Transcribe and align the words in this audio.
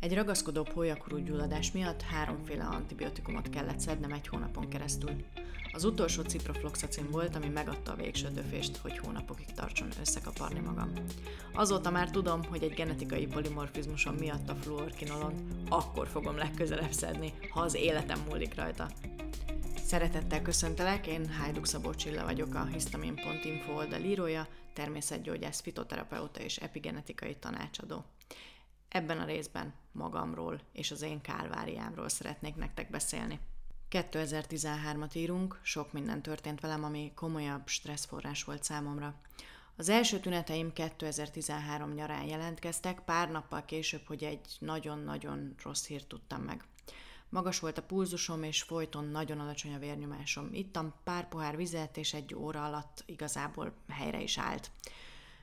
Egy 0.00 0.14
ragaszkodó 0.14 0.66
hólyakorú 0.74 1.16
gyulladás 1.16 1.72
miatt 1.72 2.02
háromféle 2.02 2.64
antibiotikumot 2.64 3.48
kellett 3.48 3.80
szednem 3.80 4.12
egy 4.12 4.28
hónapon 4.28 4.68
keresztül. 4.68 5.10
Az 5.72 5.84
utolsó 5.84 6.22
ciprofloxacin 6.22 7.10
volt, 7.10 7.36
ami 7.36 7.48
megadta 7.48 7.92
a 7.92 7.96
végső 7.96 8.28
döfést, 8.28 8.76
hogy 8.76 8.98
hónapokig 8.98 9.52
tartson 9.52 9.88
összekaparni 10.00 10.60
magam. 10.60 10.92
Azóta 11.52 11.90
már 11.90 12.10
tudom, 12.10 12.44
hogy 12.44 12.62
egy 12.62 12.74
genetikai 12.74 13.26
polimorfizmusom 13.26 14.14
miatt 14.14 14.48
a 14.48 14.54
fluorkinolon 14.54 15.34
akkor 15.68 16.08
fogom 16.08 16.36
legközelebb 16.36 16.92
szedni, 16.92 17.32
ha 17.50 17.60
az 17.60 17.74
életem 17.74 18.20
múlik 18.28 18.54
rajta. 18.54 18.90
Szeretettel 19.84 20.42
köszöntelek, 20.42 21.06
én 21.06 21.32
Hajduk 21.32 21.66
Szabó 21.66 21.94
Csilla 21.94 22.24
vagyok, 22.24 22.54
a 22.54 22.64
histamin.info 22.64 23.72
oldal 23.72 24.00
írója, 24.00 24.46
természetgyógyász, 24.72 25.60
fitoterapeuta 25.60 26.40
és 26.40 26.56
epigenetikai 26.56 27.36
tanácsadó. 27.36 28.04
Ebben 28.88 29.18
a 29.18 29.24
részben 29.24 29.74
magamról 29.92 30.60
és 30.72 30.90
az 30.90 31.02
én 31.02 31.20
kálváriámról 31.20 32.08
szeretnék 32.08 32.56
nektek 32.56 32.90
beszélni. 32.90 33.40
2013-at 33.90 35.16
írunk, 35.16 35.58
sok 35.62 35.92
minden 35.92 36.22
történt 36.22 36.60
velem, 36.60 36.84
ami 36.84 37.12
komolyabb 37.14 37.66
stresszforrás 37.66 38.44
volt 38.44 38.62
számomra. 38.62 39.14
Az 39.76 39.88
első 39.88 40.20
tüneteim 40.20 40.72
2013 40.72 41.92
nyarán 41.92 42.24
jelentkeztek, 42.24 43.00
pár 43.00 43.30
nappal 43.30 43.64
később, 43.64 44.06
hogy 44.06 44.24
egy 44.24 44.56
nagyon-nagyon 44.58 45.54
rossz 45.62 45.86
hírt 45.86 46.06
tudtam 46.06 46.42
meg. 46.42 46.64
Magas 47.28 47.58
volt 47.58 47.78
a 47.78 47.82
pulzusom, 47.82 48.42
és 48.42 48.62
folyton 48.62 49.04
nagyon 49.04 49.40
alacsony 49.40 49.74
a 49.74 49.78
vérnyomásom. 49.78 50.48
Ittam 50.52 50.94
pár 51.04 51.28
pohár 51.28 51.56
vizet, 51.56 51.96
és 51.96 52.14
egy 52.14 52.34
óra 52.34 52.64
alatt 52.64 53.02
igazából 53.06 53.72
helyre 53.88 54.20
is 54.20 54.38
állt. 54.38 54.70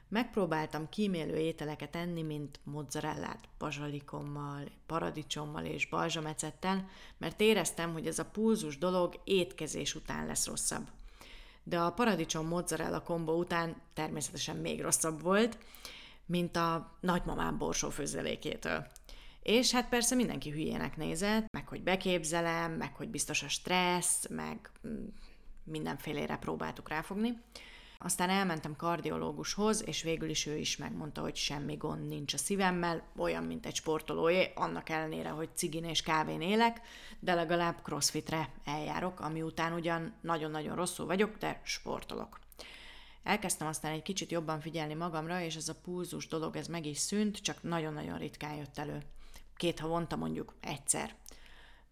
Megpróbáltam 0.07 0.89
kímélő 0.89 1.37
ételeket 1.37 1.95
enni, 1.95 2.21
mint 2.21 2.59
mozzarellát 2.63 3.39
bazsalikommal, 3.57 4.63
paradicsommal 4.85 5.65
és 5.65 5.87
balzsamecettel, 5.87 6.87
mert 7.17 7.41
éreztem, 7.41 7.93
hogy 7.93 8.07
ez 8.07 8.19
a 8.19 8.25
pulzus 8.25 8.77
dolog 8.77 9.19
étkezés 9.23 9.95
után 9.95 10.25
lesz 10.25 10.47
rosszabb. 10.47 10.87
De 11.63 11.79
a 11.79 11.91
paradicsom 11.91 12.47
mozzarella 12.47 13.01
kombó 13.01 13.37
után 13.37 13.81
természetesen 13.93 14.55
még 14.55 14.81
rosszabb 14.81 15.21
volt, 15.21 15.57
mint 16.25 16.55
a 16.55 16.97
nagymamám 16.99 17.57
borsó 17.57 17.89
főzelékétől. 17.89 18.87
És 19.41 19.71
hát 19.71 19.89
persze 19.89 20.15
mindenki 20.15 20.49
hülyének 20.49 20.97
nézett, 20.97 21.51
meg 21.51 21.67
hogy 21.67 21.83
beképzelem, 21.83 22.71
meg 22.71 22.95
hogy 22.95 23.09
biztos 23.09 23.43
a 23.43 23.47
stressz, 23.47 24.27
meg 24.29 24.69
mm, 24.87 25.05
mindenfélére 25.63 26.37
próbáltuk 26.37 26.89
ráfogni. 26.89 27.41
Aztán 27.97 28.29
elmentem 28.29 28.75
kardiológushoz, 28.75 29.87
és 29.87 30.01
végül 30.01 30.29
is 30.29 30.45
ő 30.45 30.57
is 30.57 30.77
megmondta, 30.77 31.21
hogy 31.21 31.35
semmi 31.35 31.75
gond 31.75 32.07
nincs 32.07 32.33
a 32.33 32.37
szívemmel, 32.37 33.03
olyan, 33.17 33.43
mint 33.43 33.65
egy 33.65 33.75
sportolóé, 33.75 34.51
annak 34.55 34.89
ellenére, 34.89 35.29
hogy 35.29 35.49
cigin 35.53 35.83
és 35.83 36.01
kávén 36.01 36.41
élek, 36.41 36.81
de 37.19 37.33
legalább 37.33 37.81
crossfitre 37.83 38.49
eljárok, 38.65 39.19
ami 39.19 39.41
után 39.41 39.73
ugyan 39.73 40.13
nagyon-nagyon 40.21 40.75
rosszul 40.75 41.05
vagyok, 41.05 41.37
de 41.37 41.61
sportolok. 41.63 42.39
Elkezdtem 43.23 43.67
aztán 43.67 43.91
egy 43.91 44.01
kicsit 44.01 44.31
jobban 44.31 44.59
figyelni 44.59 44.93
magamra, 44.93 45.41
és 45.41 45.55
ez 45.55 45.69
a 45.69 45.75
pulzus 45.83 46.27
dolog, 46.27 46.55
ez 46.55 46.67
meg 46.67 46.85
is 46.85 46.97
szűnt, 46.97 47.37
csak 47.37 47.63
nagyon-nagyon 47.63 48.17
ritkán 48.17 48.55
jött 48.55 48.77
elő. 48.77 49.01
Két 49.55 49.79
havonta 49.79 50.15
mondjuk 50.15 50.53
egyszer. 50.59 51.15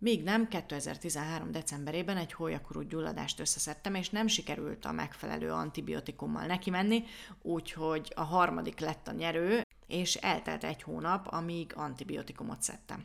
Míg 0.04 0.24
nem, 0.24 0.48
2013. 0.48 1.52
decemberében 1.52 2.18
egy 2.18 2.34
hólyakorú 2.34 2.82
gyulladást 2.82 3.40
összeszedtem, 3.40 3.96
és 3.96 4.10
nem 4.10 4.28
sikerült 4.28 4.86
a 4.86 4.92
megfelelő 4.92 5.52
antibiotikummal 5.52 6.46
neki 6.46 6.70
menni, 6.70 7.04
úgyhogy 7.42 8.12
a 8.16 8.24
harmadik 8.24 8.80
lett 8.80 9.08
a 9.08 9.12
nyerő, 9.12 9.62
és 9.88 10.16
eltelt 10.16 10.64
egy 10.64 10.82
hónap, 10.82 11.28
amíg 11.28 11.72
antibiotikumot 11.76 12.62
szedtem. 12.62 13.04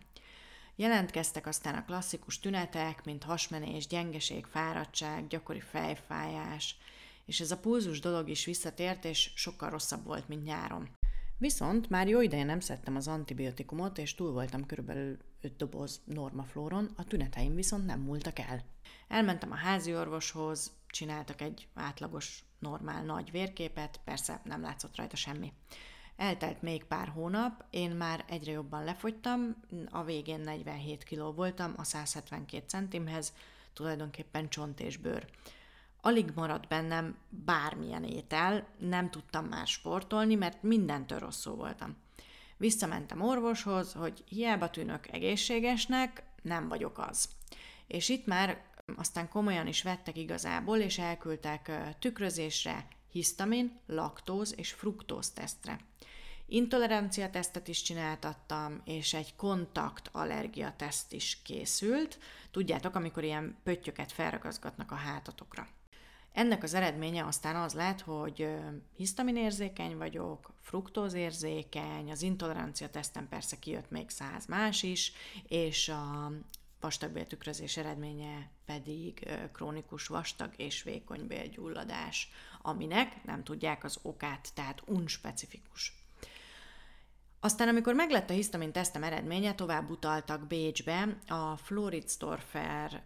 Jelentkeztek 0.77 1.47
aztán 1.47 1.75
a 1.75 1.85
klasszikus 1.85 2.39
tünetek, 2.39 3.05
mint 3.05 3.25
hasmenés, 3.25 3.87
gyengeség, 3.87 4.45
fáradtság, 4.45 5.27
gyakori 5.27 5.61
fejfájás, 5.61 6.77
és 7.27 7.41
ez 7.41 7.51
a 7.51 7.59
pulzus 7.59 8.01
dolog 8.01 8.29
is 8.29 8.45
visszatért, 8.45 9.05
és 9.05 9.31
sokkal 9.35 9.71
rosszabb 9.71 10.05
volt, 10.05 10.29
mint 10.29 10.45
nyáron. 10.45 10.89
Viszont 11.37 11.91
már 11.91 12.09
jó 12.09 12.21
ideje 12.21 12.45
nem 12.45 12.61
szedtem 12.61 12.97
az 12.97 13.09
antibiotikumot, 13.09 13.99
és 13.99 14.15
túl 14.15 14.33
voltam 14.33 14.67
körülbelül 14.67 15.19
5 15.41 15.57
doboz 15.57 16.01
normaflóron, 16.05 16.91
a 16.97 17.05
tüneteim 17.05 17.55
viszont 17.55 17.87
nem 17.87 18.01
múltak 18.01 18.39
el. 18.39 18.65
Elmentem 19.09 19.53
a 19.53 19.57
házi 19.57 19.95
orvoshoz, 19.95 20.73
csináltak 20.87 21.41
egy 21.41 21.69
átlagos, 21.75 22.45
normál 22.59 23.05
nagy 23.05 23.31
vérképet, 23.31 24.01
persze 24.05 24.41
nem 24.45 24.61
látszott 24.61 24.97
rajta 24.97 25.17
semmi. 25.17 25.53
Eltelt 26.17 26.63
még 26.63 26.85
pár 26.85 27.09
hónap, 27.09 27.65
én 27.71 27.91
már 27.91 28.25
egyre 28.29 28.53
jobban 28.53 28.85
lefogytam, 28.85 29.57
a 29.91 30.05
végén 30.05 30.41
47 30.41 31.05
kg 31.05 31.35
voltam 31.35 31.75
a 31.77 31.85
172 31.85 32.65
centimhez, 32.67 33.33
tulajdonképpen 33.73 34.49
csont 34.49 34.81
és 34.81 34.97
bőr. 34.97 35.29
Alig 36.01 36.33
maradt 36.35 36.69
bennem 36.69 37.17
bármilyen 37.29 38.05
étel, 38.05 38.69
nem 38.79 39.11
tudtam 39.11 39.45
már 39.45 39.67
sportolni, 39.67 40.35
mert 40.35 40.63
mindentől 40.63 41.19
rosszul 41.19 41.55
voltam. 41.55 41.97
Visszamentem 42.59 43.23
orvoshoz, 43.23 43.93
hogy 43.93 44.25
hiába 44.29 44.71
tűnök 44.71 45.13
egészségesnek, 45.13 46.23
nem 46.43 46.69
vagyok 46.69 46.99
az. 46.99 47.29
És 47.87 48.09
itt 48.09 48.27
már 48.27 48.63
aztán 48.97 49.29
komolyan 49.29 49.67
is 49.67 49.83
vettek 49.83 50.17
igazából, 50.17 50.79
és 50.79 50.99
elküldtek 50.99 51.71
tükrözésre, 51.99 52.87
hisztamin, 53.11 53.81
laktóz 53.87 54.55
és 54.57 54.73
fruktóz 54.73 55.31
tesztre. 55.31 55.81
Intolerancia 56.47 57.31
tesztet 57.31 57.69
is 57.69 57.83
csináltattam, 57.83 58.81
és 58.85 59.15
egy 59.15 59.37
kontakt 59.37 60.09
allergia 60.13 60.75
teszt 60.77 61.13
is 61.13 61.43
készült. 61.43 62.19
Tudjátok, 62.51 62.95
amikor 62.95 63.25
ilyen 63.25 63.57
pöttyöket 63.63 64.13
felragazgatnak 64.13 64.91
a 64.91 64.95
hátatokra. 64.95 65.69
Ennek 66.33 66.63
az 66.63 66.75
eredménye 66.75 67.25
aztán 67.25 67.57
az 67.57 67.73
lett, 67.75 68.01
hogy 68.01 68.49
hisztaminérzékeny 68.97 69.97
vagyok, 69.97 70.53
fruktózérzékeny, 70.61 72.11
az 72.11 72.23
intolerancia 72.23 72.91
teszten 72.91 73.29
persze 73.29 73.59
kijött 73.59 73.91
még 73.91 74.11
száz 74.11 74.47
más 74.47 74.83
is, 74.83 75.13
és 75.49 75.89
a 75.89 76.33
vastagbéltükrözés 76.81 77.77
eredménye 77.77 78.51
pedig 78.65 79.29
krónikus 79.53 80.07
vastag 80.07 80.53
és 80.57 80.83
vékony 80.83 81.27
bélgyulladás, 81.27 82.31
aminek 82.63 83.25
nem 83.25 83.45
tudják 83.45 83.85
az 83.85 83.99
okát, 84.03 84.49
tehát 84.55 84.83
unspecifikus. 84.87 85.98
Aztán, 87.41 87.69
amikor 87.69 87.95
meglett 87.95 88.31
a 88.31 88.33
hisztamin 88.33 88.73
tesztem 88.73 89.03
eredménye, 89.03 89.55
tovább 89.55 89.91
utaltak 89.91 90.47
Bécsbe 90.47 91.19
a 91.29 91.57
Floridsdorfer 91.57 93.03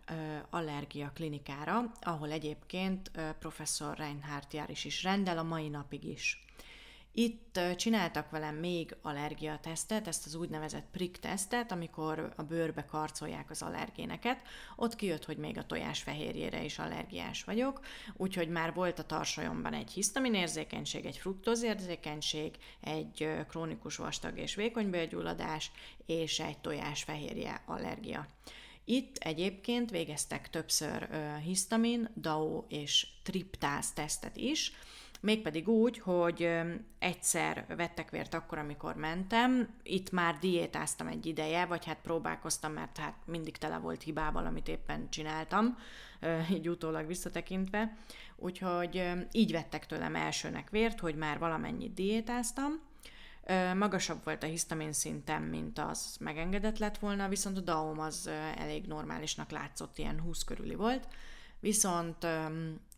allergia 0.50 1.10
klinikára, 1.14 1.92
ahol 2.00 2.30
egyébként 2.30 3.10
professzor 3.38 3.96
Reinhardt 3.96 4.52
jár 4.52 4.70
is, 4.70 4.84
is 4.84 5.02
rendel 5.02 5.38
a 5.38 5.42
mai 5.42 5.68
napig 5.68 6.04
is. 6.04 6.44
Itt 7.14 7.60
csináltak 7.76 8.30
velem 8.30 8.54
még 8.54 8.96
allergiatesztet, 9.02 10.08
ezt 10.08 10.26
az 10.26 10.34
úgynevezett 10.34 10.86
prick 10.92 11.18
tesztet, 11.18 11.72
amikor 11.72 12.32
a 12.36 12.42
bőrbe 12.42 12.84
karcolják 12.84 13.50
az 13.50 13.62
allergéneket. 13.62 14.42
Ott 14.76 14.96
kijött, 14.96 15.24
hogy 15.24 15.36
még 15.36 15.58
a 15.58 15.66
tojás 15.66 16.02
fehérjére 16.02 16.64
is 16.64 16.78
allergiás 16.78 17.44
vagyok, 17.44 17.80
úgyhogy 18.16 18.48
már 18.48 18.74
volt 18.74 18.98
a 18.98 19.06
tarsajomban 19.06 19.74
egy 19.74 19.90
hisztaminérzékenység, 19.90 21.04
egy 21.04 21.16
fruktózérzékenység, 21.16 22.56
egy 22.80 23.28
krónikus 23.48 23.96
vastag 23.96 24.38
és 24.38 24.54
vékony 24.54 24.90
bőrgyulladás, 24.90 25.70
és 26.06 26.40
egy 26.40 26.58
tojás 26.58 27.02
fehérje 27.02 27.62
allergia. 27.66 28.26
Itt 28.84 29.16
egyébként 29.16 29.90
végeztek 29.90 30.50
többször 30.50 31.08
hisztamin, 31.44 32.10
DAO 32.16 32.64
és 32.68 33.06
triptáz 33.22 33.92
tesztet 33.92 34.36
is, 34.36 34.72
Mégpedig 35.22 35.68
úgy, 35.68 35.98
hogy 35.98 36.48
egyszer 36.98 37.64
vettek 37.76 38.10
vért 38.10 38.34
akkor, 38.34 38.58
amikor 38.58 38.94
mentem, 38.94 39.68
itt 39.82 40.10
már 40.10 40.38
diétáztam 40.38 41.06
egy 41.06 41.26
ideje, 41.26 41.66
vagy 41.66 41.84
hát 41.84 41.98
próbálkoztam, 42.02 42.72
mert 42.72 42.98
hát 42.98 43.14
mindig 43.26 43.56
tele 43.56 43.78
volt 43.78 44.02
hibával, 44.02 44.46
amit 44.46 44.68
éppen 44.68 45.10
csináltam, 45.10 45.78
így 46.50 46.68
utólag 46.68 47.06
visszatekintve. 47.06 47.96
Úgyhogy 48.36 49.12
így 49.32 49.52
vettek 49.52 49.86
tőlem 49.86 50.16
elsőnek 50.16 50.70
vért, 50.70 51.00
hogy 51.00 51.14
már 51.14 51.38
valamennyit 51.38 51.94
diétáztam, 51.94 52.80
Magasabb 53.76 54.24
volt 54.24 54.42
a 54.42 54.46
hisztamin 54.46 54.92
szintem, 54.92 55.42
mint 55.42 55.78
az 55.78 56.16
megengedett 56.20 56.78
lett 56.78 56.98
volna, 56.98 57.28
viszont 57.28 57.56
a 57.56 57.60
DAOM 57.60 57.98
az 57.98 58.30
elég 58.56 58.86
normálisnak 58.86 59.50
látszott, 59.50 59.98
ilyen 59.98 60.20
20 60.20 60.44
körüli 60.44 60.74
volt, 60.74 61.08
viszont 61.60 62.26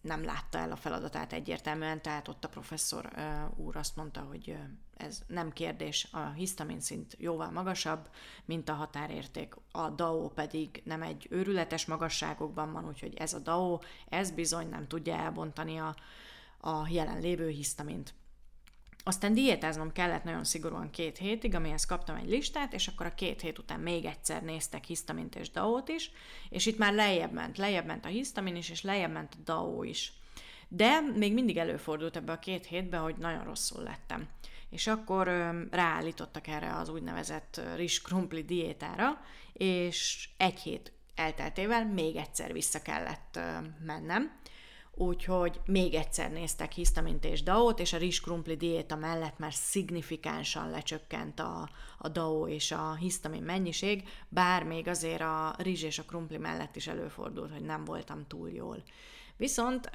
nem 0.04 0.24
látta 0.24 0.58
el 0.58 0.72
a 0.72 0.76
feladatát 0.76 1.32
egyértelműen, 1.32 2.02
tehát 2.02 2.28
ott 2.28 2.44
a 2.44 2.48
professzor 2.48 3.10
úr 3.56 3.76
azt 3.76 3.96
mondta, 3.96 4.20
hogy 4.20 4.56
ez 4.96 5.22
nem 5.26 5.52
kérdés, 5.52 6.08
a 6.12 6.30
hisztamin 6.30 6.80
szint 6.80 7.16
jóval 7.18 7.50
magasabb, 7.50 8.08
mint 8.44 8.68
a 8.68 8.72
határérték. 8.72 9.54
A 9.70 9.90
DAO 9.90 10.28
pedig 10.28 10.82
nem 10.84 11.02
egy 11.02 11.26
őrületes 11.30 11.86
magasságokban 11.86 12.72
van, 12.72 12.86
úgyhogy 12.86 13.14
ez 13.14 13.34
a 13.34 13.38
DAO, 13.38 13.78
ez 14.08 14.30
bizony 14.30 14.68
nem 14.68 14.86
tudja 14.86 15.16
elbontani 15.16 15.76
a, 15.78 15.94
a 16.60 16.88
jelenlévő 16.88 17.48
hisztamint. 17.48 18.14
Aztán 19.06 19.34
diétáznom 19.34 19.92
kellett 19.92 20.24
nagyon 20.24 20.44
szigorúan 20.44 20.90
két 20.90 21.18
hétig, 21.18 21.54
amihez 21.54 21.84
kaptam 21.84 22.16
egy 22.16 22.28
listát, 22.28 22.72
és 22.72 22.88
akkor 22.88 23.06
a 23.06 23.14
két 23.14 23.40
hét 23.40 23.58
után 23.58 23.80
még 23.80 24.04
egyszer 24.04 24.42
néztek 24.42 24.84
hisztamint 24.84 25.34
és 25.34 25.50
DAO-t 25.50 25.88
is, 25.88 26.10
és 26.48 26.66
itt 26.66 26.78
már 26.78 26.94
lejjebb 26.94 27.32
ment, 27.32 27.58
lejjebb 27.58 27.86
ment 27.86 28.04
a 28.04 28.08
hisztamin 28.08 28.56
is, 28.56 28.70
és 28.70 28.82
lejjebb 28.82 29.12
ment 29.12 29.34
a 29.34 29.42
DAO 29.44 29.82
is. 29.82 30.12
De 30.68 31.00
még 31.00 31.34
mindig 31.34 31.56
előfordult 31.56 32.16
ebbe 32.16 32.32
a 32.32 32.38
két 32.38 32.66
hétbe, 32.66 32.96
hogy 32.96 33.16
nagyon 33.16 33.44
rosszul 33.44 33.82
lettem. 33.82 34.28
És 34.70 34.86
akkor 34.86 35.26
ráállítottak 35.70 36.46
erre 36.46 36.76
az 36.76 36.88
úgynevezett 36.88 37.60
rizs 37.76 38.00
krumpli 38.00 38.42
diétára, 38.42 39.20
és 39.52 40.28
egy 40.36 40.60
hét 40.60 40.92
elteltével 41.14 41.86
még 41.86 42.16
egyszer 42.16 42.52
vissza 42.52 42.82
kellett 42.82 43.38
mennem 43.84 44.38
úgyhogy 44.94 45.60
még 45.66 45.94
egyszer 45.94 46.30
néztek 46.30 46.72
hisztamint 46.72 47.24
és 47.24 47.42
DAO-t, 47.42 47.78
és 47.80 47.92
a 47.92 47.98
rizskrumpli 47.98 48.56
diéta 48.56 48.96
mellett 48.96 49.38
már 49.38 49.52
szignifikánsan 49.52 50.70
lecsökkent 50.70 51.40
a, 51.40 51.68
a 51.98 52.08
DAO 52.08 52.48
és 52.48 52.72
a 52.72 52.94
hisztamin 52.94 53.42
mennyiség, 53.42 54.08
bár 54.28 54.62
még 54.62 54.88
azért 54.88 55.20
a 55.20 55.54
rizs 55.58 55.82
és 55.82 55.98
a 55.98 56.04
krumpli 56.04 56.36
mellett 56.36 56.76
is 56.76 56.86
előfordult, 56.86 57.52
hogy 57.52 57.64
nem 57.64 57.84
voltam 57.84 58.26
túl 58.26 58.50
jól. 58.50 58.82
Viszont 59.36 59.90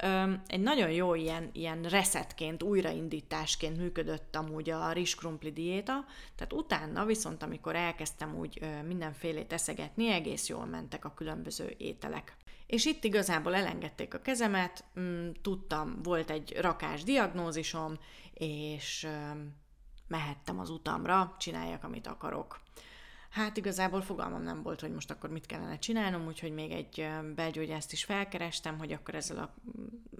egy 0.46 0.60
nagyon 0.60 0.90
jó 0.90 1.14
ilyen, 1.14 1.50
ilyen 1.52 1.82
resetként, 1.82 2.62
újraindításként 2.62 3.76
működött 3.76 4.36
amúgy 4.36 4.70
a 4.70 4.92
rizskrumpli 4.92 5.52
diéta, 5.52 6.04
tehát 6.34 6.52
utána 6.52 7.04
viszont, 7.04 7.42
amikor 7.42 7.76
elkezdtem 7.76 8.36
úgy 8.36 8.60
mindenfélét 8.86 9.52
eszegetni, 9.52 10.10
egész 10.10 10.48
jól 10.48 10.66
mentek 10.66 11.04
a 11.04 11.14
különböző 11.14 11.74
ételek. 11.78 12.36
És 12.66 12.84
itt 12.84 13.04
igazából 13.04 13.54
elengedték 13.54 14.14
a 14.14 14.20
kezemet, 14.20 14.84
mm, 15.00 15.30
tudtam, 15.42 16.02
volt 16.02 16.30
egy 16.30 16.56
rakás 16.60 17.02
diagnózisom, 17.02 17.98
és 18.34 19.08
mehettem 20.08 20.58
az 20.58 20.70
utamra, 20.70 21.36
csináljak, 21.38 21.84
amit 21.84 22.06
akarok. 22.06 22.60
Hát 23.30 23.56
igazából 23.56 24.02
fogalmam 24.02 24.42
nem 24.42 24.62
volt, 24.62 24.80
hogy 24.80 24.92
most 24.92 25.10
akkor 25.10 25.30
mit 25.30 25.46
kellene 25.46 25.78
csinálnom, 25.78 26.26
úgyhogy 26.26 26.52
még 26.52 26.70
egy 26.70 27.08
belgyógyászt 27.34 27.92
is 27.92 28.04
felkerestem, 28.04 28.78
hogy 28.78 28.92
akkor 28.92 29.14
ezzel 29.14 29.38
a 29.38 29.54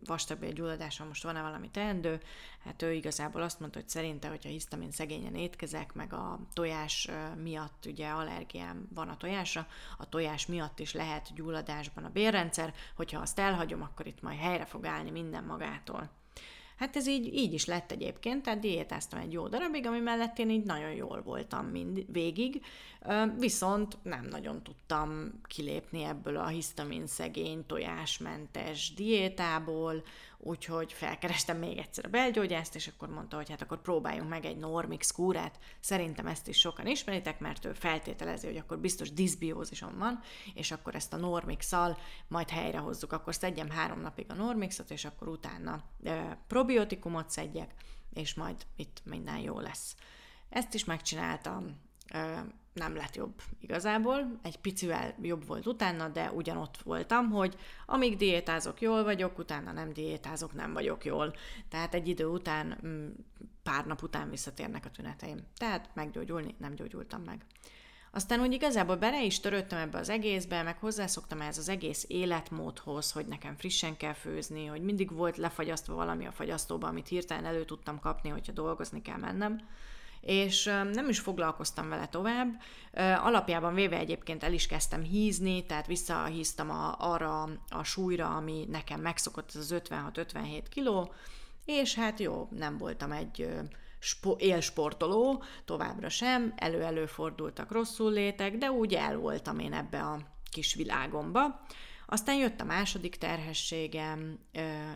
vastagbélgyulladással 0.05 1.07
most 1.07 1.23
van-e 1.23 1.43
valami 1.43 1.71
teendő. 1.71 2.21
Hát 2.65 2.83
ő 2.83 2.93
igazából 2.93 3.43
azt 3.43 3.61
mondta, 3.61 3.79
hogy 3.79 3.89
szerinte, 3.89 4.29
hogyha 4.29 4.49
hisztamin 4.49 4.91
szegényen 4.91 5.35
étkezek, 5.35 5.93
meg 5.93 6.13
a 6.13 6.41
tojás 6.53 7.09
miatt 7.43 7.87
ugye 7.87 8.09
allergiám 8.09 8.89
van 8.95 9.09
a 9.09 9.17
tojásra, 9.17 9.67
a 9.99 10.09
tojás 10.09 10.47
miatt 10.47 10.79
is 10.79 10.93
lehet 10.93 11.35
gyulladásban 11.35 12.05
a 12.05 12.11
bérrendszer, 12.11 12.75
hogyha 12.97 13.21
azt 13.21 13.39
elhagyom, 13.39 13.83
akkor 13.83 14.07
itt 14.07 14.23
majd 14.23 14.39
helyre 14.39 14.65
fog 14.65 14.87
állni 14.87 15.11
minden 15.11 15.45
magától. 15.45 16.20
Hát 16.81 16.97
ez 16.97 17.09
így, 17.09 17.35
így 17.35 17.53
is 17.53 17.65
lett 17.65 17.91
egyébként, 17.91 18.43
tehát 18.43 18.61
diétáztam 18.61 19.21
egy 19.21 19.33
jó 19.33 19.49
darabig, 19.49 19.87
ami 19.87 19.99
mellett 19.99 20.39
én 20.39 20.51
így 20.51 20.65
nagyon 20.65 20.93
jól 20.93 21.23
voltam 21.23 21.67
mind, 21.67 22.05
végig, 22.13 22.63
viszont 23.39 23.99
nem 24.03 24.27
nagyon 24.31 24.63
tudtam 24.63 25.41
kilépni 25.47 26.05
ebből 26.05 26.37
a 26.37 26.47
hisztamin 26.47 27.07
szegény, 27.07 27.67
tojásmentes 27.67 28.95
diétából, 28.95 30.03
úgyhogy 30.43 30.93
felkerestem 30.93 31.57
még 31.59 31.79
egyszer 31.79 32.05
a 32.05 32.09
belgyógyászt, 32.09 32.75
és 32.75 32.87
akkor 32.87 33.09
mondta, 33.09 33.37
hogy 33.37 33.51
hát 33.51 33.63
akkor 33.63 33.81
próbáljunk 33.81 34.29
meg 34.29 34.45
egy 34.45 34.57
Normix 34.57 35.11
kúrát. 35.11 35.59
Szerintem 35.81 36.27
ezt 36.27 36.49
is 36.49 36.59
sokan 36.59 36.87
ismeritek, 36.87 37.41
mert 37.41 37.65
ő 37.65 37.73
feltételezi, 37.73 38.47
hogy 38.47 38.57
akkor 38.57 38.79
biztos 38.79 39.13
diszbiózisom 39.13 39.99
van, 39.99 40.21
és 40.55 40.71
akkor 40.71 40.95
ezt 40.95 41.13
a 41.13 41.17
Normix-szal 41.17 41.99
majd 42.29 42.51
helyrehozzuk. 42.51 43.13
Akkor 43.13 43.35
szedjem 43.35 43.71
három 43.71 44.01
napig 44.01 44.27
a 44.29 44.35
Normixot, 44.35 44.91
és 44.91 45.05
akkor 45.05 45.29
utána 45.29 45.85
e, 46.05 46.39
probiotikumot 46.47 47.31
szedjek, 47.31 47.75
és 48.13 48.35
majd 48.35 48.67
itt 48.77 49.01
minden 49.05 49.39
jó 49.39 49.61
lesz. 49.61 49.95
Ezt 50.49 50.75
is 50.75 50.85
megcsináltam, 50.85 51.81
nem 52.73 52.97
lett 52.97 53.17
jobb 53.17 53.43
igazából, 53.61 54.39
egy 54.43 54.59
picivel 54.59 55.15
jobb 55.23 55.47
volt 55.47 55.67
utána, 55.67 56.09
de 56.09 56.33
ugyanott 56.33 56.79
voltam, 56.83 57.31
hogy 57.31 57.57
amíg 57.87 58.17
diétázok, 58.17 58.81
jól 58.81 59.05
vagyok, 59.05 59.39
utána 59.39 59.73
nem 59.73 59.93
diétázok, 59.93 60.53
nem 60.53 60.73
vagyok 60.73 61.05
jól. 61.05 61.35
Tehát 61.69 61.95
egy 61.95 62.09
idő 62.09 62.27
után, 62.27 62.79
mm, 62.87 63.09
pár 63.63 63.87
nap 63.87 64.03
után 64.03 64.31
visszatérnek 64.31 64.85
a 64.85 64.91
tüneteim. 64.91 65.39
Tehát 65.57 65.91
meggyógyulni 65.95 66.55
nem 66.59 66.75
gyógyultam 66.75 67.23
meg. 67.23 67.45
Aztán 68.13 68.41
úgy 68.41 68.53
igazából 68.53 68.97
bele 68.97 69.25
is 69.25 69.41
törődtem 69.41 69.79
ebbe 69.79 69.99
az 69.99 70.09
egészbe, 70.09 70.63
meg 70.63 70.79
hozzászoktam 70.79 71.41
ehhez 71.41 71.59
az 71.59 71.69
egész 71.69 72.05
életmódhoz, 72.09 73.13
hogy 73.13 73.27
nekem 73.27 73.57
frissen 73.57 73.97
kell 73.97 74.13
főzni, 74.13 74.67
hogy 74.67 74.83
mindig 74.83 75.13
volt 75.13 75.37
lefagyasztva 75.37 75.95
valami 75.95 76.27
a 76.27 76.33
fagyasztóba, 76.33 76.87
amit 76.87 77.09
hirtelen 77.09 77.45
elő 77.45 77.65
tudtam 77.65 78.01
kapni, 78.01 78.29
hogyha 78.29 78.53
dolgozni 78.53 79.03
kell 79.03 79.19
mennem 79.19 79.61
és 80.21 80.65
nem 80.93 81.09
is 81.09 81.19
foglalkoztam 81.19 81.89
vele 81.89 82.07
tovább. 82.07 82.61
Alapjában 83.23 83.75
véve 83.75 83.97
egyébként 83.97 84.43
el 84.43 84.53
is 84.53 84.67
kezdtem 84.67 85.03
hízni, 85.03 85.67
tehát 85.67 85.87
visszahíztam 85.87 86.71
a, 86.71 86.95
arra 86.99 87.49
a 87.69 87.85
súlyra, 87.85 88.37
ami 88.37 88.67
nekem 88.69 89.01
megszokott, 89.01 89.49
ez 89.49 89.57
az 89.57 89.75
56-57 89.89 90.63
kiló, 90.69 91.13
és 91.65 91.95
hát 91.95 92.21
jó, 92.21 92.49
nem 92.51 92.79
voltam 92.79 93.13
egy 93.13 93.49
spo- 93.99 94.41
élsportoló, 94.41 95.43
továbbra 95.65 96.09
sem, 96.09 96.53
elő-elő 96.57 97.07
fordultak 97.07 97.73
rosszul 97.73 98.13
létek, 98.13 98.57
de 98.57 98.71
úgy 98.71 98.95
el 98.95 99.17
voltam 99.17 99.59
én 99.59 99.73
ebbe 99.73 100.01
a 100.01 100.19
kis 100.51 100.75
világomba. 100.75 101.61
Aztán 102.07 102.37
jött 102.37 102.61
a 102.61 102.65
második 102.65 103.17
terhességem, 103.17 104.39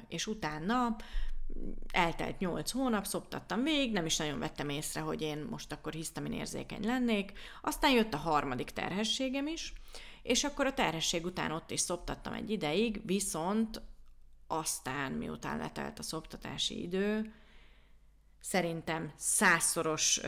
és 0.09 0.27
utána 0.27 0.97
eltelt 1.93 2.39
8 2.39 2.71
hónap, 2.71 3.07
szoptattam 3.07 3.63
végig, 3.63 3.93
nem 3.93 4.07
is 4.07 4.17
nagyon 4.17 4.39
vettem 4.39 4.69
észre, 4.69 5.01
hogy 5.01 5.23
én 5.23 5.47
most 5.51 5.73
akkor 5.73 5.93
hisztamin 5.93 6.33
érzékeny 6.33 6.85
lennék. 6.85 7.33
Aztán 7.63 7.93
jött 7.93 8.15
a 8.15 8.19
harmadik 8.19 8.71
terhességem 8.71 9.47
is, 9.47 9.73
és 10.23 10.45
akkor 10.45 10.67
a 10.67 10.75
terhesség 10.75 11.25
után 11.25 11.51
ott 11.51 11.71
is 11.71 11.81
szoptattam 11.81 12.33
egy 12.33 12.51
ideig, 12.51 13.01
viszont 13.07 13.83
aztán, 14.47 15.13
miután 15.13 15.59
letelt 15.59 15.99
a 15.99 16.03
szoptatási 16.03 16.83
idő, 16.83 17.35
szerintem 18.41 19.13
százszoros 19.17 20.21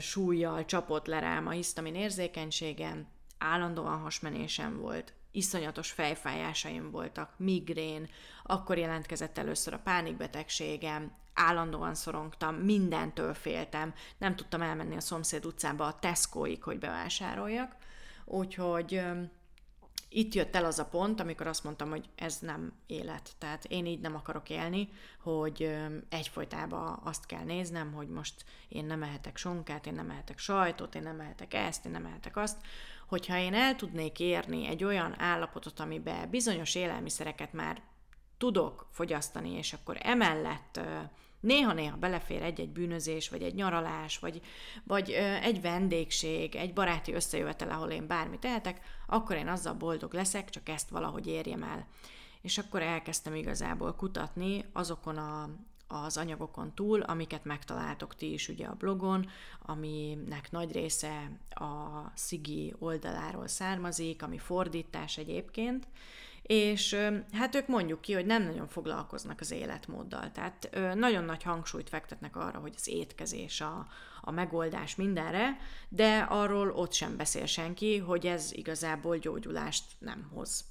súlyjal 0.00 0.64
csapott 0.64 1.06
le 1.06 1.18
rám 1.18 1.46
a 1.46 1.50
hisztamin 1.50 1.94
érzékenységem, 1.94 3.06
állandóan 3.38 3.98
hasmenésem 3.98 4.78
volt, 4.78 5.14
iszonyatos 5.36 5.90
fejfájásaim 5.90 6.90
voltak, 6.90 7.30
migrén, 7.36 8.08
akkor 8.42 8.78
jelentkezett 8.78 9.38
először 9.38 9.74
a 9.74 9.80
pánikbetegségem, 9.84 11.12
állandóan 11.34 11.94
szorongtam, 11.94 12.54
mindentől 12.54 13.34
féltem, 13.34 13.94
nem 14.18 14.36
tudtam 14.36 14.62
elmenni 14.62 14.96
a 14.96 15.00
szomszéd 15.00 15.46
utcába 15.46 15.86
a 15.86 15.98
Tesco-ig, 15.98 16.62
hogy 16.62 16.78
bevásároljak, 16.78 17.76
úgyhogy 18.24 19.02
itt 20.16 20.34
jött 20.34 20.56
el 20.56 20.64
az 20.64 20.78
a 20.78 20.84
pont, 20.84 21.20
amikor 21.20 21.46
azt 21.46 21.64
mondtam, 21.64 21.90
hogy 21.90 22.08
ez 22.14 22.38
nem 22.38 22.72
élet. 22.86 23.30
Tehát 23.38 23.64
én 23.64 23.86
így 23.86 24.00
nem 24.00 24.14
akarok 24.14 24.50
élni, 24.50 24.88
hogy 25.20 25.76
egyfolytában 26.08 27.00
azt 27.04 27.26
kell 27.26 27.44
néznem, 27.44 27.92
hogy 27.92 28.08
most 28.08 28.44
én 28.68 28.84
nem 28.84 29.02
ehetek 29.02 29.36
sonkát, 29.36 29.86
én 29.86 29.94
nem 29.94 30.10
ehetek 30.10 30.38
sajtot, 30.38 30.94
én 30.94 31.02
nem 31.02 31.20
ehetek 31.20 31.54
ezt, 31.54 31.86
én 31.86 31.92
nem 31.92 32.06
ehetek 32.06 32.36
azt. 32.36 32.56
Hogyha 33.06 33.38
én 33.38 33.54
el 33.54 33.76
tudnék 33.76 34.20
érni 34.20 34.66
egy 34.66 34.84
olyan 34.84 35.20
állapotot, 35.20 35.80
amiben 35.80 36.30
bizonyos 36.30 36.74
élelmiszereket 36.74 37.52
már 37.52 37.82
tudok 38.38 38.88
fogyasztani, 38.90 39.50
és 39.50 39.72
akkor 39.72 39.96
emellett 40.00 40.80
néha-néha 41.40 41.96
belefér 41.96 42.42
egy-egy 42.42 42.70
bűnözés, 42.70 43.28
vagy 43.28 43.42
egy 43.42 43.54
nyaralás, 43.54 44.18
vagy, 44.18 44.40
vagy 44.84 45.10
egy 45.42 45.60
vendégség, 45.60 46.54
egy 46.54 46.72
baráti 46.72 47.12
összejövetel, 47.12 47.70
ahol 47.70 47.90
én 47.90 48.06
bármit 48.06 48.40
tehetek, 48.40 48.80
akkor 49.06 49.36
én 49.36 49.48
azzal 49.48 49.74
boldog 49.74 50.14
leszek, 50.14 50.50
csak 50.50 50.68
ezt 50.68 50.88
valahogy 50.88 51.26
érjem 51.26 51.62
el. 51.62 51.86
És 52.40 52.58
akkor 52.58 52.82
elkezdtem 52.82 53.34
igazából 53.34 53.94
kutatni 53.94 54.64
azokon 54.72 55.16
a, 55.16 55.50
az 55.88 56.16
anyagokon 56.16 56.74
túl, 56.74 57.00
amiket 57.00 57.44
megtaláltok 57.44 58.14
ti 58.14 58.32
is 58.32 58.48
ugye 58.48 58.66
a 58.66 58.74
blogon, 58.74 59.28
aminek 59.62 60.50
nagy 60.50 60.72
része 60.72 61.30
a 61.50 62.00
Szigi 62.14 62.74
oldaláról 62.78 63.46
származik, 63.46 64.22
ami 64.22 64.38
fordítás 64.38 65.18
egyébként, 65.18 65.86
és 66.46 66.96
hát 67.32 67.54
ők 67.54 67.66
mondjuk 67.66 68.00
ki, 68.00 68.12
hogy 68.12 68.26
nem 68.26 68.42
nagyon 68.42 68.68
foglalkoznak 68.68 69.40
az 69.40 69.50
életmóddal. 69.50 70.32
Tehát 70.32 70.70
nagyon 70.94 71.24
nagy 71.24 71.42
hangsúlyt 71.42 71.88
fektetnek 71.88 72.36
arra, 72.36 72.58
hogy 72.58 72.72
az 72.76 72.88
étkezés 72.88 73.60
a, 73.60 73.86
a 74.20 74.30
megoldás 74.30 74.96
mindenre, 74.96 75.56
de 75.88 76.18
arról 76.18 76.70
ott 76.70 76.92
sem 76.92 77.16
beszél 77.16 77.46
senki, 77.46 77.98
hogy 77.98 78.26
ez 78.26 78.52
igazából 78.52 79.16
gyógyulást 79.16 79.84
nem 79.98 80.30
hoz 80.34 80.64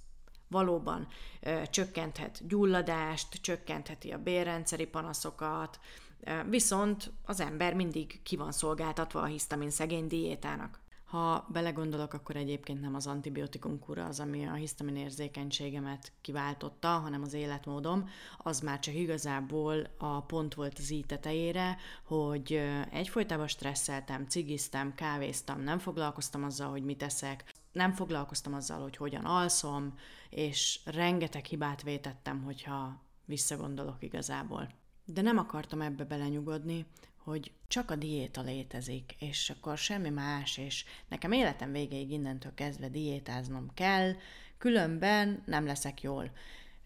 valóban 0.48 1.08
ö, 1.42 1.62
csökkenthet 1.70 2.48
gyulladást, 2.48 3.42
csökkentheti 3.42 4.12
a 4.12 4.18
bérrendszeri 4.18 4.86
panaszokat, 4.86 5.80
ö, 6.20 6.32
viszont 6.50 7.12
az 7.26 7.40
ember 7.40 7.74
mindig 7.74 8.22
ki 8.24 8.36
van 8.36 8.52
szolgáltatva 8.52 9.22
a 9.22 9.26
hisztamin 9.26 9.70
szegény 9.70 10.08
diétának. 10.08 10.80
Ha 11.06 11.48
belegondolok, 11.50 12.14
akkor 12.14 12.36
egyébként 12.36 12.82
nem 12.82 12.96
az 12.96 13.08
antibiotikum 13.08 13.80
kura 13.80 14.06
az, 14.06 14.20
ami 14.20 14.46
a 14.46 14.54
hisztamin 14.54 14.96
érzékenységemet 14.96 16.12
kiváltotta, 16.22 16.88
hanem 16.88 17.22
az 17.22 17.34
életmódom. 17.34 18.10
Az 18.38 18.60
már 18.60 18.80
csak 18.80 18.96
igazából 18.96 19.88
a 19.98 20.22
pont 20.22 20.54
volt 20.54 20.78
az 20.78 20.90
így 20.90 21.06
tetejére, 21.06 21.78
hogy 22.04 22.62
egyfolytában 22.92 23.48
stresszeltem, 23.48 24.26
cigiztem, 24.26 24.96
kávéztam, 24.96 25.62
nem 25.62 25.80
foglalkoztam 25.80 26.44
azzal, 26.44 26.70
hogy 26.70 26.84
mit 26.84 27.04
eszek, 27.04 27.54
nem 27.72 27.92
foglalkoztam 27.92 28.54
azzal, 28.54 28.82
hogy 28.82 28.98
hogyan 28.98 29.26
alszom, 29.26 29.94
és 30.30 30.80
rengeteg 30.86 31.46
hibát 31.46 31.82
vétettem, 31.82 32.44
hogyha 32.44 33.02
visszagondolok 33.26 34.04
igazából. 34.04 34.70
De 35.06 35.22
nem 35.22 35.38
akartam 35.38 35.82
ebbe 35.82 36.04
belenyugodni, 36.04 36.86
hogy 37.26 37.52
csak 37.68 37.92
a 37.92 37.96
diéta 37.96 38.42
létezik, 38.42 39.16
és 39.20 39.50
akkor 39.50 39.78
semmi 39.78 40.10
más, 40.10 40.58
és 40.58 40.86
nekem 41.10 41.32
életem 41.32 41.72
végéig 41.72 42.12
innentől 42.12 42.54
kezdve 42.54 42.90
diétáznom 42.90 43.72
kell, 43.74 44.14
különben 44.58 45.44
nem 45.46 45.66
leszek 45.66 46.02
jól. 46.02 46.32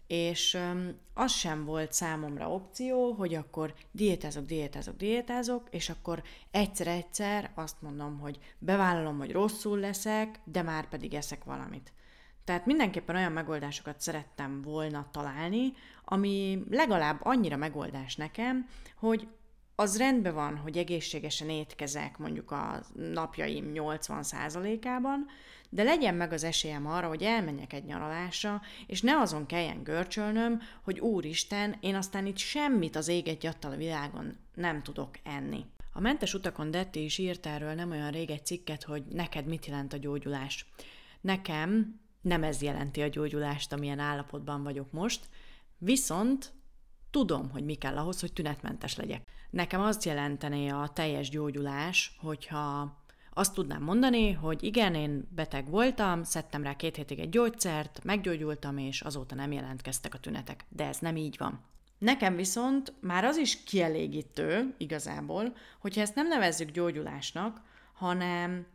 És 0.06 0.58
az 1.14 1.32
sem 1.32 1.64
volt 1.64 1.92
számomra 1.92 2.50
opció, 2.50 3.12
hogy 3.12 3.34
akkor 3.34 3.74
diétázok, 3.90 4.46
diétázok, 4.46 4.96
diétázok, 4.96 5.68
és 5.70 5.88
akkor 5.88 6.22
egyszer-egyszer 6.50 7.50
azt 7.54 7.82
mondom, 7.82 8.18
hogy 8.18 8.38
bevállalom, 8.58 9.18
hogy 9.18 9.32
rosszul 9.32 9.78
leszek, 9.78 10.40
de 10.44 10.62
már 10.62 10.88
pedig 10.88 11.14
eszek 11.14 11.44
valamit. 11.44 11.92
Tehát 12.44 12.66
mindenképpen 12.66 13.16
olyan 13.16 13.32
megoldásokat 13.32 14.00
szerettem 14.00 14.62
volna 14.62 15.08
találni, 15.12 15.72
ami 16.04 16.62
legalább 16.70 17.20
annyira 17.22 17.56
megoldás 17.56 18.16
nekem, 18.16 18.68
hogy 18.96 19.28
az 19.80 19.98
rendben 19.98 20.34
van, 20.34 20.56
hogy 20.56 20.76
egészségesen 20.76 21.50
étkezek 21.50 22.18
mondjuk 22.18 22.50
a 22.50 22.80
napjaim 22.94 23.70
80%-ában, 23.74 25.26
de 25.68 25.82
legyen 25.82 26.14
meg 26.14 26.32
az 26.32 26.44
esélyem 26.44 26.86
arra, 26.86 27.08
hogy 27.08 27.22
elmenjek 27.22 27.72
egy 27.72 27.84
nyaralásra, 27.84 28.60
és 28.86 29.00
ne 29.00 29.20
azon 29.20 29.46
kelljen 29.46 29.82
görcsölnöm, 29.82 30.60
hogy 30.82 30.98
úristen, 30.98 31.76
én 31.80 31.94
aztán 31.94 32.26
itt 32.26 32.36
semmit 32.36 32.96
az 32.96 33.08
ég 33.08 33.28
egy 33.28 33.48
a 33.60 33.68
világon 33.68 34.36
nem 34.54 34.82
tudok 34.82 35.18
enni. 35.22 35.64
A 35.92 36.00
mentes 36.00 36.34
utakon 36.34 36.70
Detti 36.70 37.04
is 37.04 37.18
írt 37.18 37.46
erről 37.46 37.74
nem 37.74 37.90
olyan 37.90 38.10
rég 38.10 38.30
egy 38.30 38.46
cikket, 38.46 38.82
hogy 38.82 39.02
neked 39.12 39.46
mit 39.46 39.66
jelent 39.66 39.92
a 39.92 39.98
gyógyulás. 39.98 40.66
Nekem 41.20 42.00
nem 42.20 42.42
ez 42.42 42.62
jelenti 42.62 43.02
a 43.02 43.08
gyógyulást, 43.08 43.72
amilyen 43.72 43.98
állapotban 43.98 44.62
vagyok 44.62 44.92
most, 44.92 45.28
viszont 45.78 46.52
tudom, 47.10 47.50
hogy 47.50 47.64
mi 47.64 47.74
kell 47.74 47.96
ahhoz, 47.96 48.20
hogy 48.20 48.32
tünetmentes 48.32 48.96
legyek. 48.96 49.22
Nekem 49.50 49.80
azt 49.80 50.04
jelentené 50.04 50.68
a 50.68 50.90
teljes 50.94 51.28
gyógyulás, 51.28 52.16
hogyha 52.20 52.98
azt 53.32 53.54
tudnám 53.54 53.82
mondani, 53.82 54.32
hogy 54.32 54.62
igen, 54.62 54.94
én 54.94 55.28
beteg 55.34 55.70
voltam, 55.70 56.22
szedtem 56.22 56.62
rá 56.62 56.76
két 56.76 56.96
hétig 56.96 57.18
egy 57.18 57.28
gyógyszert, 57.28 58.00
meggyógyultam, 58.04 58.78
és 58.78 59.00
azóta 59.00 59.34
nem 59.34 59.52
jelentkeztek 59.52 60.14
a 60.14 60.18
tünetek. 60.18 60.64
De 60.68 60.86
ez 60.86 60.98
nem 60.98 61.16
így 61.16 61.36
van. 61.38 61.60
Nekem 61.98 62.36
viszont 62.36 62.92
már 63.00 63.24
az 63.24 63.36
is 63.36 63.62
kielégítő 63.62 64.74
igazából, 64.78 65.56
hogyha 65.80 66.00
ezt 66.00 66.14
nem 66.14 66.28
nevezzük 66.28 66.70
gyógyulásnak, 66.70 67.60
hanem 67.92 68.66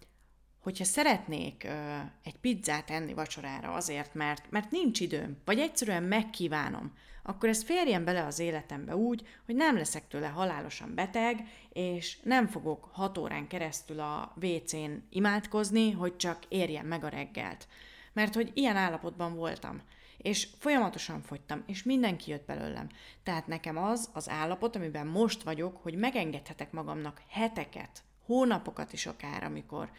hogyha 0.65 0.83
szeretnék 0.83 1.63
ö, 1.63 1.97
egy 2.23 2.37
pizzát 2.37 2.89
enni 2.89 3.13
vacsorára 3.13 3.73
azért, 3.73 4.13
mert, 4.13 4.51
mert 4.51 4.71
nincs 4.71 4.99
időm, 4.99 5.37
vagy 5.45 5.59
egyszerűen 5.59 6.03
megkívánom, 6.03 6.93
akkor 7.23 7.49
ez 7.49 7.63
férjen 7.63 8.03
bele 8.03 8.25
az 8.25 8.39
életembe 8.39 8.95
úgy, 8.95 9.27
hogy 9.45 9.55
nem 9.55 9.77
leszek 9.77 10.07
tőle 10.07 10.27
halálosan 10.27 10.95
beteg, 10.95 11.47
és 11.69 12.17
nem 12.23 12.47
fogok 12.47 12.89
hat 12.91 13.17
órán 13.17 13.47
keresztül 13.47 13.99
a 13.99 14.33
WC-n 14.41 14.91
imádkozni, 15.09 15.91
hogy 15.91 16.15
csak 16.15 16.43
érjen 16.47 16.85
meg 16.85 17.03
a 17.03 17.09
reggelt. 17.09 17.67
Mert 18.13 18.33
hogy 18.33 18.51
ilyen 18.53 18.75
állapotban 18.75 19.35
voltam 19.35 19.81
és 20.17 20.47
folyamatosan 20.59 21.21
fogytam, 21.21 21.63
és 21.67 21.83
mindenki 21.83 22.31
jött 22.31 22.45
belőlem. 22.45 22.89
Tehát 23.23 23.47
nekem 23.47 23.77
az 23.77 24.09
az 24.13 24.29
állapot, 24.29 24.75
amiben 24.75 25.07
most 25.07 25.43
vagyok, 25.43 25.77
hogy 25.77 25.95
megengedhetek 25.95 26.71
magamnak 26.71 27.21
heteket, 27.29 28.03
hónapokat 28.25 28.93
is 28.93 29.05
akár, 29.05 29.43
amikor 29.43 29.89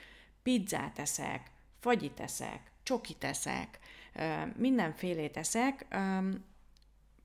pizzát 0.46 0.98
eszek, 0.98 1.50
fagyit 1.80 2.20
eszek, 2.20 2.60
csokit 2.82 3.24
eszek, 3.24 3.78
mindenfélét 4.56 5.36
eszek, 5.36 5.86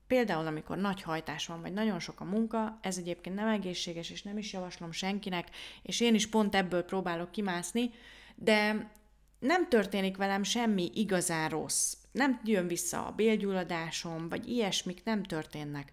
Például, 0.06 0.46
amikor 0.46 0.76
nagy 0.76 1.02
hajtás 1.02 1.46
van, 1.46 1.60
vagy 1.60 1.72
nagyon 1.72 1.98
sok 1.98 2.20
a 2.20 2.24
munka, 2.24 2.78
ez 2.82 2.98
egyébként 2.98 3.36
nem 3.36 3.48
egészséges, 3.48 4.10
és 4.10 4.22
nem 4.22 4.38
is 4.38 4.52
javaslom 4.52 4.92
senkinek, 4.92 5.48
és 5.82 6.00
én 6.00 6.14
is 6.14 6.28
pont 6.28 6.54
ebből 6.54 6.82
próbálok 6.82 7.30
kimászni, 7.30 7.90
de 8.34 8.90
nem 9.38 9.68
történik 9.68 10.16
velem 10.16 10.42
semmi 10.42 10.90
igazán 10.94 11.48
rossz. 11.48 11.96
Nem 12.12 12.40
jön 12.44 12.66
vissza 12.66 13.06
a 13.06 13.12
bélgyulladásom, 13.12 14.28
vagy 14.28 14.48
ilyesmik 14.48 15.04
nem 15.04 15.22
történnek. 15.22 15.92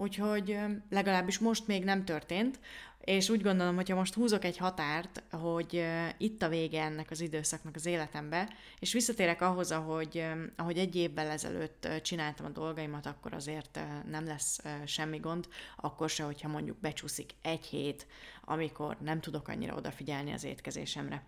Úgyhogy 0.00 0.58
legalábbis 0.90 1.38
most 1.38 1.66
még 1.66 1.84
nem 1.84 2.04
történt, 2.04 2.58
és 3.00 3.28
úgy 3.28 3.42
gondolom, 3.42 3.74
hogyha 3.74 3.96
most 3.96 4.14
húzok 4.14 4.44
egy 4.44 4.56
határt, 4.56 5.22
hogy 5.30 5.84
itt 6.18 6.42
a 6.42 6.48
vége 6.48 6.82
ennek 6.82 7.10
az 7.10 7.20
időszaknak 7.20 7.76
az 7.76 7.86
életembe, 7.86 8.48
és 8.78 8.92
visszatérek 8.92 9.40
ahhoz, 9.40 9.70
ahogy, 9.70 10.24
ahogy 10.56 10.78
egy 10.78 10.96
évvel 10.96 11.30
ezelőtt 11.30 11.88
csináltam 12.02 12.46
a 12.46 12.48
dolgaimat, 12.48 13.06
akkor 13.06 13.34
azért 13.34 13.80
nem 14.10 14.24
lesz 14.24 14.60
semmi 14.86 15.18
gond, 15.18 15.48
akkor 15.76 16.10
se, 16.10 16.22
hogyha 16.22 16.48
mondjuk 16.48 16.80
becsúszik 16.80 17.30
egy 17.42 17.64
hét, 17.64 18.06
amikor 18.44 18.96
nem 19.00 19.20
tudok 19.20 19.48
annyira 19.48 19.74
odafigyelni 19.74 20.32
az 20.32 20.44
étkezésemre. 20.44 21.24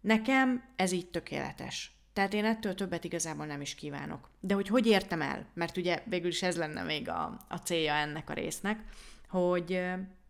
Nekem 0.00 0.64
ez 0.76 0.92
így 0.92 1.10
tökéletes. 1.10 1.95
Tehát 2.16 2.34
én 2.34 2.44
ettől 2.44 2.74
többet 2.74 3.04
igazából 3.04 3.46
nem 3.46 3.60
is 3.60 3.74
kívánok. 3.74 4.28
De 4.40 4.54
hogy 4.54 4.68
hogy 4.68 4.86
értem 4.86 5.22
el? 5.22 5.46
Mert 5.54 5.76
ugye 5.76 6.02
végül 6.06 6.28
is 6.28 6.42
ez 6.42 6.56
lenne 6.56 6.82
még 6.82 7.08
a, 7.08 7.44
a 7.48 7.56
célja 7.56 7.92
ennek 7.92 8.30
a 8.30 8.32
résznek, 8.32 8.84
hogy 9.28 9.80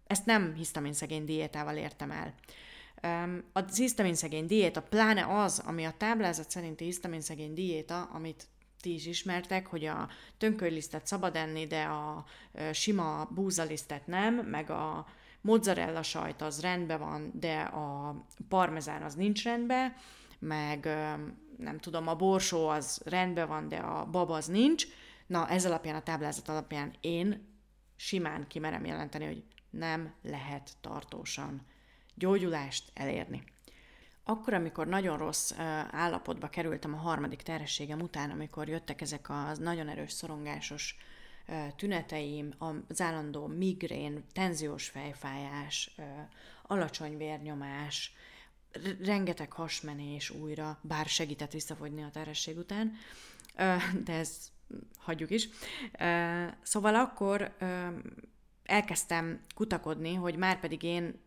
ezt 0.07 0.27
nem 0.27 0.55
hisztaminszegény 0.55 1.25
diétával 1.25 1.77
értem 1.77 2.11
el. 2.11 2.35
A 3.53 3.61
hisztaminszegény 3.75 4.47
diéta, 4.47 4.83
pláne 4.83 5.27
az, 5.43 5.63
ami 5.67 5.85
a 5.85 5.95
táblázat 5.97 6.51
szerinti 6.51 6.85
hisztaminszegény 6.85 7.55
diéta, 7.55 8.03
amit 8.03 8.47
ti 8.81 8.95
is 8.95 9.07
ismertek, 9.07 9.67
hogy 9.67 9.85
a 9.85 10.09
tönkölylisztet 10.39 11.07
szabad 11.07 11.37
enni, 11.37 11.67
de 11.67 11.83
a 11.83 12.25
sima 12.73 13.29
búzalisztet 13.35 14.07
nem, 14.07 14.35
meg 14.35 14.71
a 14.71 15.07
mozzarella 15.41 16.03
sajt 16.03 16.43
az 16.43 16.61
rendben 16.61 16.99
van, 16.99 17.31
de 17.35 17.61
a 17.61 18.17
parmezán 18.49 19.03
az 19.03 19.15
nincs 19.15 19.45
rendben, 19.45 19.95
meg 20.39 20.89
nem 21.59 21.79
tudom, 21.79 22.09
a 22.09 22.15
borsó 22.15 22.69
az 22.69 23.01
rendben 23.05 23.49
van, 23.49 23.69
de 23.69 23.77
a 23.77 24.05
bab 24.05 24.31
az 24.31 24.47
nincs. 24.47 24.87
Na, 25.27 25.49
ez 25.49 25.67
alapján, 25.67 25.95
a 25.95 26.03
táblázat 26.03 26.49
alapján 26.49 26.95
én 27.01 27.55
simán 27.97 28.47
kimerem 28.47 28.85
jelenteni, 28.85 29.25
hogy 29.25 29.45
nem 29.71 30.15
lehet 30.23 30.73
tartósan 30.81 31.67
gyógyulást 32.15 32.91
elérni. 32.95 33.45
Akkor, 34.25 34.55
amikor 34.55 34.87
nagyon 34.87 35.19
rossz 35.19 35.53
állapotba 35.91 36.49
kerültem 36.49 36.95
a 36.95 36.97
harmadik 36.97 37.43
terhességem 37.43 38.01
után, 38.01 38.31
amikor 38.31 38.69
jöttek 38.69 39.01
ezek 39.01 39.29
a 39.29 39.53
nagyon 39.59 39.89
erős 39.89 40.13
szorongásos 40.13 40.97
tüneteim, 41.77 42.53
az 42.89 43.01
állandó 43.01 43.47
migrén, 43.47 44.25
tenziós 44.33 44.89
fejfájás, 44.89 45.95
alacsony 46.63 47.17
vérnyomás, 47.17 48.15
rengeteg 49.05 49.53
hasmenés 49.53 50.31
újra, 50.31 50.79
bár 50.83 51.07
segített 51.07 51.53
visszafogyni 51.53 52.03
a 52.03 52.11
terhesség 52.11 52.59
után, 52.59 52.97
de 54.05 54.13
ez 54.13 54.51
hagyjuk 54.99 55.31
is. 55.31 55.49
Szóval 56.63 56.95
akkor 56.95 57.57
elkezdtem 58.65 59.41
kutakodni, 59.55 60.15
hogy 60.15 60.37
már 60.37 60.61
pedig 60.61 60.83
én 60.83 61.25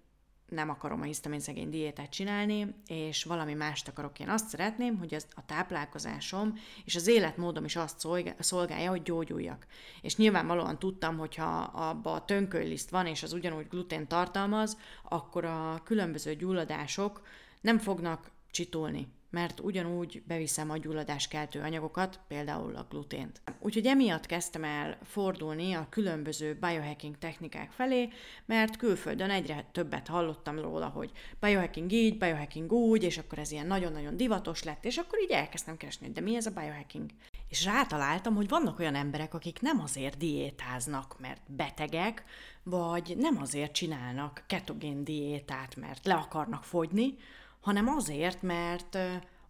nem 0.49 0.69
akarom 0.69 1.01
a 1.01 1.03
hisztaminszegény 1.03 1.69
diétát 1.69 2.09
csinálni, 2.09 2.75
és 2.87 3.23
valami 3.23 3.53
mást 3.53 3.87
akarok. 3.87 4.19
Én 4.19 4.29
azt 4.29 4.47
szeretném, 4.47 4.97
hogy 4.97 5.13
az, 5.13 5.25
a 5.35 5.45
táplálkozásom 5.45 6.53
és 6.85 6.95
az 6.95 7.07
életmódom 7.07 7.65
is 7.65 7.75
azt 7.75 8.07
szolgálja, 8.39 8.89
hogy 8.89 9.01
gyógyuljak. 9.01 9.65
És 10.01 10.15
nyilvánvalóan 10.15 10.79
tudtam, 10.79 11.17
hogy 11.17 11.35
ha 11.35 11.59
abba 11.61 12.13
a 12.13 12.25
tönkölyliszt 12.25 12.89
van, 12.89 13.05
és 13.05 13.23
az 13.23 13.33
ugyanúgy 13.33 13.67
glutén 13.67 14.07
tartalmaz, 14.07 14.77
akkor 15.03 15.45
a 15.45 15.81
különböző 15.83 16.35
gyulladások 16.35 17.21
nem 17.61 17.77
fognak 17.77 18.31
csitulni 18.51 19.17
mert 19.29 19.59
ugyanúgy 19.59 20.23
beviszem 20.27 20.69
a 20.69 20.77
gyulladáskeltő 20.77 21.61
anyagokat, 21.61 22.19
például 22.27 22.75
a 22.75 22.85
glutént. 22.89 23.41
Úgyhogy 23.59 23.85
emiatt 23.85 24.25
kezdtem 24.25 24.63
el 24.63 24.97
fordulni 25.03 25.73
a 25.73 25.87
különböző 25.89 26.57
biohacking 26.59 27.17
technikák 27.17 27.71
felé, 27.71 28.09
mert 28.45 28.77
külföldön 28.77 29.29
egyre 29.29 29.69
többet 29.71 30.07
hallottam 30.07 30.59
róla, 30.59 30.87
hogy 30.87 31.11
biohacking 31.39 31.91
így, 31.91 32.17
biohacking 32.17 32.71
úgy, 32.71 33.03
és 33.03 33.17
akkor 33.17 33.39
ez 33.39 33.51
ilyen 33.51 33.67
nagyon-nagyon 33.67 34.17
divatos 34.17 34.63
lett, 34.63 34.85
és 34.85 34.97
akkor 34.97 35.19
így 35.19 35.31
elkezdtem 35.31 35.77
keresni, 35.77 36.09
de 36.09 36.21
mi 36.21 36.35
ez 36.35 36.45
a 36.45 36.51
biohacking? 36.51 37.09
És 37.49 37.65
rátaláltam, 37.65 38.35
hogy 38.35 38.47
vannak 38.47 38.79
olyan 38.79 38.95
emberek, 38.95 39.33
akik 39.33 39.61
nem 39.61 39.79
azért 39.79 40.17
diétáznak, 40.17 41.19
mert 41.19 41.41
betegek, 41.47 42.23
vagy 42.63 43.15
nem 43.17 43.37
azért 43.41 43.71
csinálnak 43.71 44.43
ketogén 44.47 45.03
diétát, 45.03 45.75
mert 45.75 46.05
le 46.05 46.13
akarnak 46.13 46.63
fogyni, 46.63 47.15
hanem 47.59 47.87
azért, 47.87 48.41
mert 48.41 48.97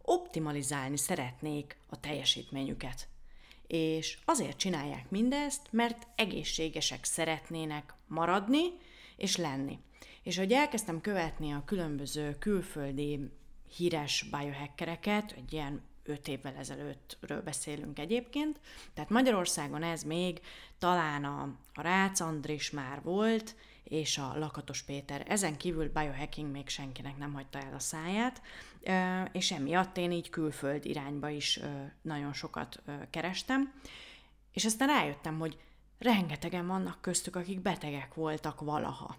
optimalizálni 0.02 0.98
szeretnék 0.98 1.78
a 1.90 2.00
teljesítményüket. 2.00 3.08
És 3.68 4.18
azért 4.26 4.58
csinálják 4.58 5.10
mindezt, 5.10 5.68
mert 5.72 6.08
egészségesek 6.16 7.04
szeretnének 7.04 7.94
maradni 8.08 8.64
és 9.18 9.36
lenni. 9.38 9.80
És 10.24 10.38
hogy 10.38 10.52
elkezdtem 10.52 11.02
követni 11.02 11.52
a 11.52 11.64
különböző 11.66 12.36
külföldi 12.40 13.32
híres 13.76 14.26
biohackereket, 14.32 15.32
egy 15.32 15.54
ilyen 15.54 15.82
öt 16.04 16.28
évvel 16.28 16.56
ezelőttről 16.56 17.42
beszélünk 17.42 18.00
egyébként, 18.00 18.60
tehát 18.94 19.10
Magyarországon 19.10 19.84
ez 19.84 20.04
még 20.04 20.42
talán 20.78 21.24
a, 21.24 21.42
a 21.74 21.82
Rácz 21.82 22.22
Andris 22.22 22.72
már 22.72 23.02
volt, 23.04 23.56
és 23.90 24.18
a 24.18 24.34
Lakatos 24.38 24.82
Péter. 24.82 25.26
Ezen 25.28 25.58
kívül 25.58 25.90
biohacking 25.90 26.52
még 26.52 26.70
senkinek 26.70 27.18
nem 27.18 27.34
hagyta 27.34 27.60
el 27.60 27.74
a 27.74 27.80
száját, 27.80 28.42
és 29.32 29.52
emiatt 29.52 29.98
én 29.98 30.12
így 30.12 30.30
külföld 30.30 30.86
irányba 30.86 31.30
is 31.30 31.60
nagyon 32.02 32.34
sokat 32.34 32.82
kerestem, 33.10 33.74
és 34.54 34.66
aztán 34.66 34.88
rájöttem, 34.88 35.40
hogy 35.40 35.58
rengetegen 35.98 36.68
vannak 36.68 37.02
köztük, 37.02 37.36
akik 37.36 37.62
betegek 37.62 38.14
voltak 38.14 38.62
valaha. 38.62 39.16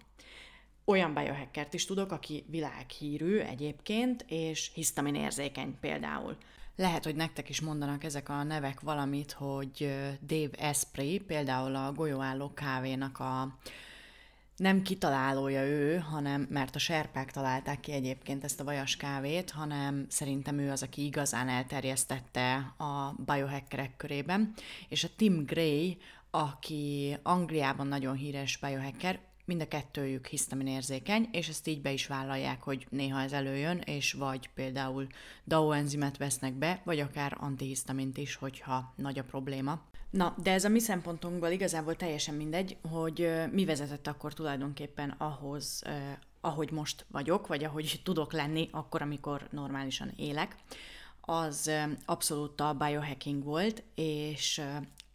Olyan 0.84 1.14
biohackert 1.14 1.74
is 1.74 1.84
tudok, 1.84 2.12
aki 2.12 2.44
világhírű 2.48 3.38
egyébként, 3.38 4.24
és 4.28 4.70
hisztamin 4.74 5.14
érzékeny 5.14 5.78
például. 5.80 6.36
Lehet, 6.76 7.04
hogy 7.04 7.14
nektek 7.14 7.48
is 7.48 7.60
mondanak 7.60 8.04
ezek 8.04 8.28
a 8.28 8.42
nevek 8.42 8.80
valamit, 8.80 9.32
hogy 9.32 9.94
Dave 10.22 10.56
Esprey, 10.58 11.18
például 11.18 11.74
a 11.76 11.92
golyóálló 11.92 12.52
kávénak 12.54 13.18
a 13.18 13.56
nem 14.60 14.82
kitalálója 14.82 15.64
ő, 15.64 15.96
hanem, 15.98 16.46
mert 16.50 16.74
a 16.74 16.78
serpák 16.78 17.30
találták 17.30 17.80
ki 17.80 17.92
egyébként 17.92 18.44
ezt 18.44 18.60
a 18.60 18.64
vajas 18.64 18.96
kávét, 18.96 19.50
hanem 19.50 20.06
szerintem 20.08 20.58
ő 20.58 20.70
az, 20.70 20.82
aki 20.82 21.04
igazán 21.04 21.48
elterjesztette 21.48 22.54
a 22.78 23.14
biohackerek 23.26 23.96
körében. 23.96 24.52
És 24.88 25.04
a 25.04 25.08
Tim 25.16 25.44
Gray, 25.44 25.98
aki 26.30 27.16
Angliában 27.22 27.86
nagyon 27.86 28.16
híres 28.16 28.56
biohacker, 28.56 29.20
mind 29.44 29.60
a 29.60 29.68
kettőjük 29.68 30.28
érzékeny, 30.64 31.28
és 31.32 31.48
ezt 31.48 31.68
így 31.68 31.80
be 31.80 31.92
is 31.92 32.06
vállalják, 32.06 32.62
hogy 32.62 32.86
néha 32.90 33.20
ez 33.20 33.32
előjön, 33.32 33.78
és 33.78 34.12
vagy 34.12 34.50
például 34.54 35.06
DAO 35.44 35.72
enzimet 35.72 36.16
vesznek 36.16 36.54
be, 36.54 36.82
vagy 36.84 37.00
akár 37.00 37.36
antihisztamint 37.40 38.18
is, 38.18 38.34
hogyha 38.34 38.92
nagy 38.96 39.18
a 39.18 39.24
probléma. 39.24 39.89
Na, 40.10 40.34
de 40.42 40.52
ez 40.52 40.64
a 40.64 40.68
mi 40.68 40.80
szempontunkból 40.80 41.48
igazából 41.48 41.96
teljesen 41.96 42.34
mindegy, 42.34 42.76
hogy 42.90 43.30
mi 43.52 43.64
vezetett 43.64 44.06
akkor 44.06 44.34
tulajdonképpen 44.34 45.14
ahhoz, 45.18 45.82
ahogy 46.40 46.70
most 46.70 47.06
vagyok, 47.10 47.46
vagy 47.46 47.64
ahogy 47.64 48.00
tudok 48.04 48.32
lenni 48.32 48.68
akkor, 48.72 49.02
amikor 49.02 49.48
normálisan 49.50 50.12
élek, 50.16 50.56
az 51.20 51.70
abszolút 52.06 52.60
a 52.60 52.74
biohacking 52.74 53.44
volt, 53.44 53.82
és 53.94 54.62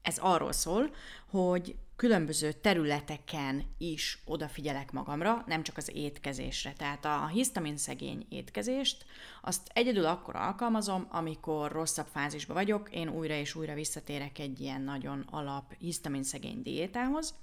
ez 0.02 0.18
arról 0.18 0.52
szól, 0.52 0.90
hogy 1.30 1.76
különböző 1.96 2.52
területeken 2.52 3.64
is 3.78 4.22
odafigyelek 4.26 4.92
magamra, 4.92 5.44
nem 5.48 5.64
csak 5.64 5.78
az 5.78 5.92
étkezésre. 5.94 6.74
Tehát 6.78 7.06
a 7.06 7.28
hisztamin 7.28 7.78
szegény 7.78 8.26
étkezést, 8.30 9.06
azt 9.42 9.70
egyedül 9.74 10.06
akkor 10.06 10.36
alkalmazom, 10.36 11.08
amikor 11.10 11.72
rosszabb 11.72 12.08
fázisban 12.14 12.56
vagyok, 12.56 12.90
én 12.92 13.10
újra 13.10 13.34
és 13.34 13.56
újra 13.56 13.74
visszatérek 13.74 14.40
egy 14.40 14.60
ilyen 14.60 14.82
nagyon 14.82 15.26
alap 15.30 15.74
hisztamin 15.80 16.24
szegény 16.24 16.62
diétához. 16.62 17.34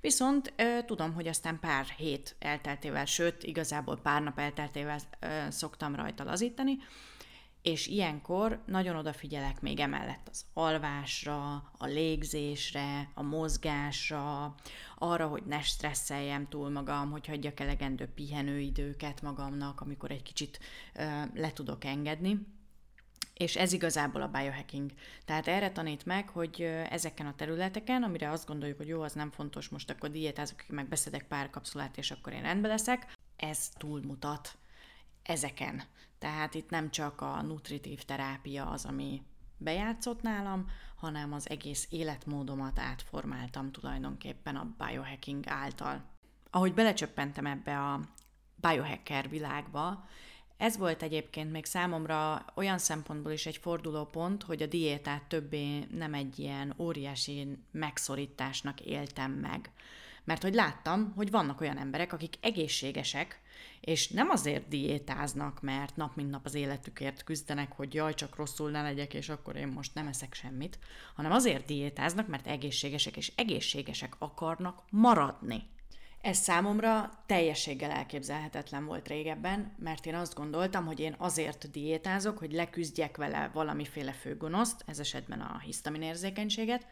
Viszont 0.00 0.52
ö, 0.56 0.78
tudom, 0.86 1.12
hogy 1.12 1.26
aztán 1.26 1.58
pár 1.60 1.84
hét 1.86 2.36
elteltével, 2.38 3.04
sőt, 3.04 3.42
igazából 3.42 3.96
pár 3.96 4.22
nap 4.22 4.38
elteltével 4.38 5.00
ö, 5.20 5.26
szoktam 5.50 5.94
rajta 5.94 6.24
lazítani, 6.24 6.78
és 7.62 7.86
ilyenkor 7.86 8.62
nagyon 8.66 8.96
odafigyelek 8.96 9.60
még 9.60 9.80
emellett 9.80 10.28
az 10.30 10.44
alvásra, 10.52 11.52
a 11.78 11.86
légzésre, 11.86 13.10
a 13.14 13.22
mozgásra, 13.22 14.54
arra, 14.98 15.26
hogy 15.26 15.42
ne 15.46 15.60
stresszeljem 15.62 16.48
túl 16.48 16.70
magam, 16.70 17.10
hogy 17.10 17.26
hagyjak 17.26 17.60
elegendő 17.60 18.06
pihenőidőket 18.06 19.22
magamnak, 19.22 19.80
amikor 19.80 20.10
egy 20.10 20.22
kicsit 20.22 20.58
ö, 20.94 21.22
le 21.34 21.52
tudok 21.52 21.84
engedni. 21.84 22.46
És 23.34 23.56
ez 23.56 23.72
igazából 23.72 24.22
a 24.22 24.28
biohacking. 24.28 24.90
Tehát 25.24 25.46
erre 25.46 25.72
tanít 25.72 26.06
meg, 26.06 26.28
hogy 26.28 26.62
ezeken 26.90 27.26
a 27.26 27.34
területeken, 27.34 28.02
amire 28.02 28.30
azt 28.30 28.46
gondoljuk, 28.46 28.76
hogy 28.76 28.88
jó, 28.88 29.02
az 29.02 29.12
nem 29.12 29.30
fontos, 29.30 29.68
most 29.68 29.90
akkor 29.90 30.10
diétázok, 30.10 30.64
meg 30.68 30.88
beszedek 30.88 31.26
pár 31.26 31.50
kapszulát, 31.50 31.98
és 31.98 32.10
akkor 32.10 32.32
én 32.32 32.42
rendbe 32.42 32.68
leszek, 32.68 33.12
ez 33.36 33.68
túlmutat 33.68 34.58
ezeken. 35.22 35.82
Tehát 36.20 36.54
itt 36.54 36.70
nem 36.70 36.90
csak 36.90 37.20
a 37.20 37.42
nutritív 37.42 38.02
terápia 38.02 38.66
az, 38.66 38.84
ami 38.84 39.22
bejátszott 39.56 40.22
nálam, 40.22 40.66
hanem 40.96 41.32
az 41.32 41.50
egész 41.50 41.86
életmódomat 41.90 42.78
átformáltam 42.78 43.72
tulajdonképpen 43.72 44.56
a 44.56 44.74
biohacking 44.78 45.46
által. 45.46 46.02
Ahogy 46.50 46.74
belecsöppentem 46.74 47.46
ebbe 47.46 47.78
a 47.78 48.00
biohacker 48.54 49.28
világba, 49.28 50.08
ez 50.56 50.76
volt 50.76 51.02
egyébként 51.02 51.52
még 51.52 51.64
számomra 51.64 52.44
olyan 52.54 52.78
szempontból 52.78 53.32
is 53.32 53.46
egy 53.46 53.56
fordulópont, 53.56 54.42
hogy 54.42 54.62
a 54.62 54.66
diétát 54.66 55.22
többé 55.22 55.86
nem 55.90 56.14
egy 56.14 56.38
ilyen 56.38 56.74
óriási 56.78 57.58
megszorításnak 57.70 58.80
éltem 58.80 59.32
meg. 59.32 59.70
Mert 60.24 60.42
hogy 60.42 60.54
láttam, 60.54 61.12
hogy 61.16 61.30
vannak 61.30 61.60
olyan 61.60 61.78
emberek, 61.78 62.12
akik 62.12 62.34
egészségesek, 62.40 63.40
és 63.80 64.08
nem 64.08 64.28
azért 64.28 64.68
diétáznak, 64.68 65.60
mert 65.60 65.96
nap 65.96 66.16
mint 66.16 66.30
nap 66.30 66.44
az 66.44 66.54
életükért 66.54 67.24
küzdenek, 67.24 67.72
hogy 67.72 67.94
jaj, 67.94 68.14
csak 68.14 68.36
rosszul 68.36 68.70
ne 68.70 68.82
legyek, 68.82 69.14
és 69.14 69.28
akkor 69.28 69.56
én 69.56 69.68
most 69.68 69.94
nem 69.94 70.06
eszek 70.06 70.34
semmit, 70.34 70.78
hanem 71.14 71.32
azért 71.32 71.66
diétáznak, 71.66 72.28
mert 72.28 72.46
egészségesek, 72.46 73.16
és 73.16 73.32
egészségesek 73.36 74.14
akarnak 74.18 74.82
maradni. 74.90 75.62
Ez 76.20 76.36
számomra 76.36 77.22
teljességgel 77.26 77.90
elképzelhetetlen 77.90 78.84
volt 78.84 79.08
régebben, 79.08 79.74
mert 79.78 80.06
én 80.06 80.14
azt 80.14 80.34
gondoltam, 80.34 80.86
hogy 80.86 81.00
én 81.00 81.14
azért 81.18 81.70
diétázok, 81.70 82.38
hogy 82.38 82.52
leküzdjek 82.52 83.16
vele 83.16 83.50
valamiféle 83.52 84.12
főgonoszt, 84.12 84.84
ez 84.86 84.98
esetben 84.98 85.40
a 85.40 85.58
hisztaminérzékenységet, 85.58 86.86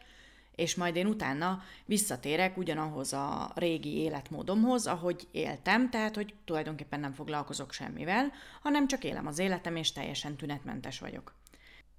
és 0.59 0.75
majd 0.75 0.95
én 0.95 1.05
utána 1.07 1.61
visszatérek 1.85 2.57
ugyanahoz 2.57 3.13
a 3.13 3.51
régi 3.55 3.97
életmódomhoz, 3.97 4.87
ahogy 4.87 5.27
éltem, 5.31 5.89
tehát 5.89 6.15
hogy 6.15 6.33
tulajdonképpen 6.45 6.99
nem 6.99 7.13
foglalkozok 7.13 7.71
semmivel, 7.71 8.31
hanem 8.61 8.87
csak 8.87 9.03
élem 9.03 9.27
az 9.27 9.39
életem, 9.39 9.75
és 9.75 9.91
teljesen 9.91 10.35
tünetmentes 10.35 10.99
vagyok. 10.99 11.35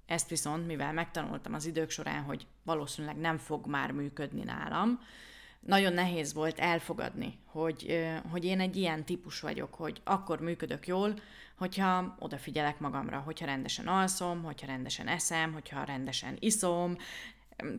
Ezt 0.05 0.29
viszont, 0.29 0.67
mivel 0.67 0.93
megtanultam 0.93 1.53
az 1.53 1.65
idők 1.65 1.89
során, 1.89 2.23
hogy 2.23 2.47
valószínűleg 2.63 3.17
nem 3.17 3.37
fog 3.37 3.67
már 3.67 3.91
működni 3.91 4.43
nálam, 4.43 4.99
nagyon 5.59 5.93
nehéz 5.93 6.33
volt 6.33 6.59
elfogadni, 6.59 7.39
hogy, 7.45 8.09
hogy 8.31 8.45
én 8.45 8.59
egy 8.59 8.75
ilyen 8.75 9.05
típus 9.05 9.39
vagyok, 9.39 9.73
hogy 9.73 10.01
akkor 10.03 10.39
működök 10.39 10.87
jól, 10.87 11.13
hogyha 11.57 12.15
odafigyelek 12.19 12.79
magamra, 12.79 13.19
hogyha 13.19 13.45
rendesen 13.45 13.87
alszom, 13.87 14.43
hogyha 14.43 14.67
rendesen 14.67 15.07
eszem, 15.07 15.53
hogyha 15.53 15.83
rendesen 15.83 16.37
iszom, 16.39 16.97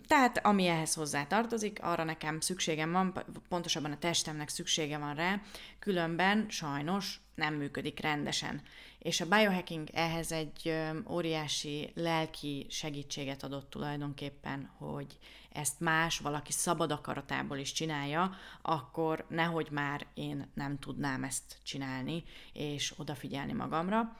tehát 0.07 0.47
ami 0.47 0.67
ehhez 0.67 0.95
hozzá 0.95 1.27
tartozik, 1.27 1.79
arra 1.83 2.05
nekem 2.05 2.41
szükségem 2.41 2.93
van, 2.93 3.25
pontosabban 3.49 3.93
a 3.93 3.99
testemnek 3.99 4.49
szüksége 4.49 4.99
van 4.99 5.15
rá, 5.15 5.41
különben 5.79 6.47
sajnos 6.49 7.21
nem 7.35 7.55
működik 7.55 8.01
rendesen. 8.01 8.63
És 8.99 9.21
a 9.21 9.29
biohacking 9.29 9.89
ehhez 9.93 10.33
egy 10.33 10.75
óriási 11.09 11.91
lelki 11.95 12.67
segítséget 12.71 13.43
adott 13.43 13.71
tulajdonképpen, 13.71 14.71
hogy 14.77 15.19
ezt 15.53 15.81
más, 15.81 16.19
valaki 16.19 16.53
szabad 16.53 16.93
akaratából 16.93 17.57
is 17.57 17.73
csinálja, 17.73 18.35
akkor 18.63 19.25
nehogy 19.29 19.69
már 19.71 20.07
én 20.15 20.51
nem 20.55 20.79
tudnám 20.79 21.25
ezt 21.25 21.57
csinálni, 21.63 22.25
és 22.53 22.95
odafigyelni 22.97 23.53
magamra. 23.53 24.17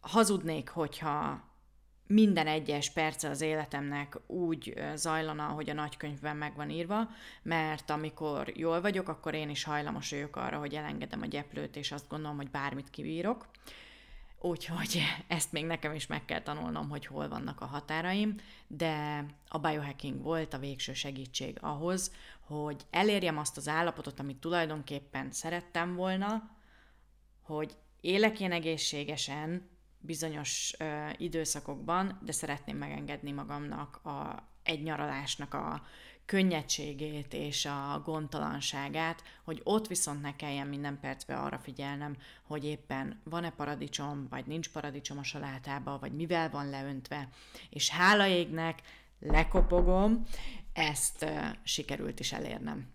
Hazudnék, 0.00 0.68
hogyha 0.68 1.50
minden 2.12 2.46
egyes 2.46 2.90
perce 2.90 3.28
az 3.28 3.40
életemnek 3.40 4.18
úgy 4.26 4.74
zajlana, 4.94 5.46
ahogy 5.46 5.70
a 5.70 5.74
nagykönyvben 5.74 6.36
meg 6.36 6.56
van 6.56 6.70
írva, 6.70 7.10
mert 7.42 7.90
amikor 7.90 8.52
jól 8.56 8.80
vagyok, 8.80 9.08
akkor 9.08 9.34
én 9.34 9.50
is 9.50 9.64
hajlamos 9.64 10.10
vagyok 10.10 10.36
arra, 10.36 10.58
hogy 10.58 10.74
elengedem 10.74 11.22
a 11.22 11.26
gyeplőt, 11.26 11.76
és 11.76 11.92
azt 11.92 12.08
gondolom, 12.08 12.36
hogy 12.36 12.50
bármit 12.50 12.90
kibírok. 12.90 13.48
Úgyhogy 14.40 15.02
ezt 15.26 15.52
még 15.52 15.64
nekem 15.64 15.94
is 15.94 16.06
meg 16.06 16.24
kell 16.24 16.42
tanulnom, 16.42 16.88
hogy 16.88 17.06
hol 17.06 17.28
vannak 17.28 17.60
a 17.60 17.66
határaim, 17.66 18.36
de 18.66 19.24
a 19.48 19.58
biohacking 19.58 20.22
volt 20.22 20.54
a 20.54 20.58
végső 20.58 20.92
segítség 20.92 21.58
ahhoz, 21.60 22.14
hogy 22.40 22.82
elérjem 22.90 23.38
azt 23.38 23.56
az 23.56 23.68
állapotot, 23.68 24.20
amit 24.20 24.40
tulajdonképpen 24.40 25.30
szerettem 25.30 25.94
volna, 25.94 26.50
hogy 27.42 27.76
élek 28.00 28.40
én 28.40 28.52
egészségesen, 28.52 29.70
bizonyos 30.02 30.74
ö, 30.78 31.08
időszakokban, 31.16 32.18
de 32.24 32.32
szeretném 32.32 32.76
megengedni 32.76 33.32
magamnak 33.32 33.96
a, 34.04 34.48
egy 34.62 34.82
nyaralásnak 34.82 35.54
a 35.54 35.82
könnyedségét 36.26 37.34
és 37.34 37.64
a 37.64 38.02
gondtalanságát, 38.04 39.22
hogy 39.44 39.60
ott 39.64 39.86
viszont 39.86 40.22
ne 40.22 40.36
kelljen 40.36 40.66
minden 40.66 40.98
percben 41.00 41.38
arra 41.38 41.58
figyelnem, 41.58 42.16
hogy 42.42 42.64
éppen 42.64 43.20
van-e 43.24 43.50
paradicsom, 43.50 44.26
vagy 44.30 44.46
nincs 44.46 44.70
paradicsom 44.70 45.18
a 45.18 45.22
salátába, 45.22 45.98
vagy 45.98 46.12
mivel 46.12 46.50
van 46.50 46.70
leöntve, 46.70 47.28
és 47.70 47.90
hála 47.90 48.26
égnek 48.26 48.82
lekopogom, 49.20 50.22
ezt 50.72 51.22
uh, 51.24 51.48
sikerült 51.62 52.20
is 52.20 52.32
elérnem. 52.32 52.86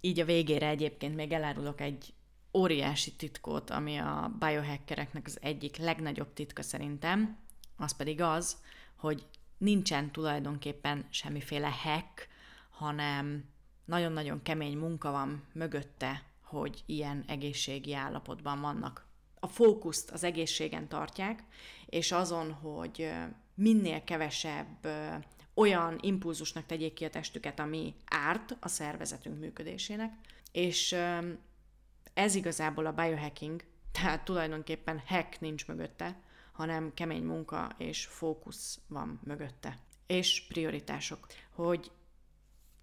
Így 0.00 0.20
a 0.20 0.24
végére 0.24 0.68
egyébként 0.68 1.14
még 1.14 1.32
elárulok 1.32 1.80
egy 1.80 2.12
óriási 2.54 3.12
titkot, 3.12 3.70
ami 3.70 3.96
a 3.96 4.32
biohackereknek 4.38 5.26
az 5.26 5.38
egyik 5.40 5.76
legnagyobb 5.76 6.32
titka 6.32 6.62
szerintem, 6.62 7.38
az 7.76 7.96
pedig 7.96 8.20
az, 8.20 8.56
hogy 8.96 9.26
nincsen 9.58 10.10
tulajdonképpen 10.10 11.06
semmiféle 11.10 11.70
hack, 11.82 12.28
hanem 12.70 13.44
nagyon-nagyon 13.84 14.42
kemény 14.42 14.76
munka 14.76 15.10
van 15.10 15.44
mögötte, 15.52 16.22
hogy 16.42 16.82
ilyen 16.86 17.24
egészségi 17.26 17.94
állapotban 17.94 18.60
vannak. 18.60 19.06
A 19.40 19.46
fókuszt 19.46 20.10
az 20.10 20.24
egészségen 20.24 20.88
tartják, 20.88 21.44
és 21.86 22.12
azon, 22.12 22.52
hogy 22.52 23.10
minél 23.54 24.04
kevesebb 24.04 24.88
olyan 25.54 25.98
impulzusnak 26.00 26.66
tegyék 26.66 26.92
ki 26.92 27.04
a 27.04 27.10
testüket, 27.10 27.60
ami 27.60 27.94
árt 28.04 28.56
a 28.60 28.68
szervezetünk 28.68 29.38
működésének, 29.38 30.12
és 30.52 30.96
ez 32.14 32.34
igazából 32.34 32.86
a 32.86 32.92
biohacking, 32.92 33.64
tehát 33.92 34.24
tulajdonképpen 34.24 35.02
hack 35.06 35.40
nincs 35.40 35.66
mögötte, 35.66 36.20
hanem 36.52 36.94
kemény 36.94 37.22
munka 37.22 37.70
és 37.78 38.06
fókusz 38.06 38.80
van 38.86 39.20
mögötte. 39.24 39.78
És 40.06 40.46
prioritások. 40.48 41.26
Hogy 41.50 41.90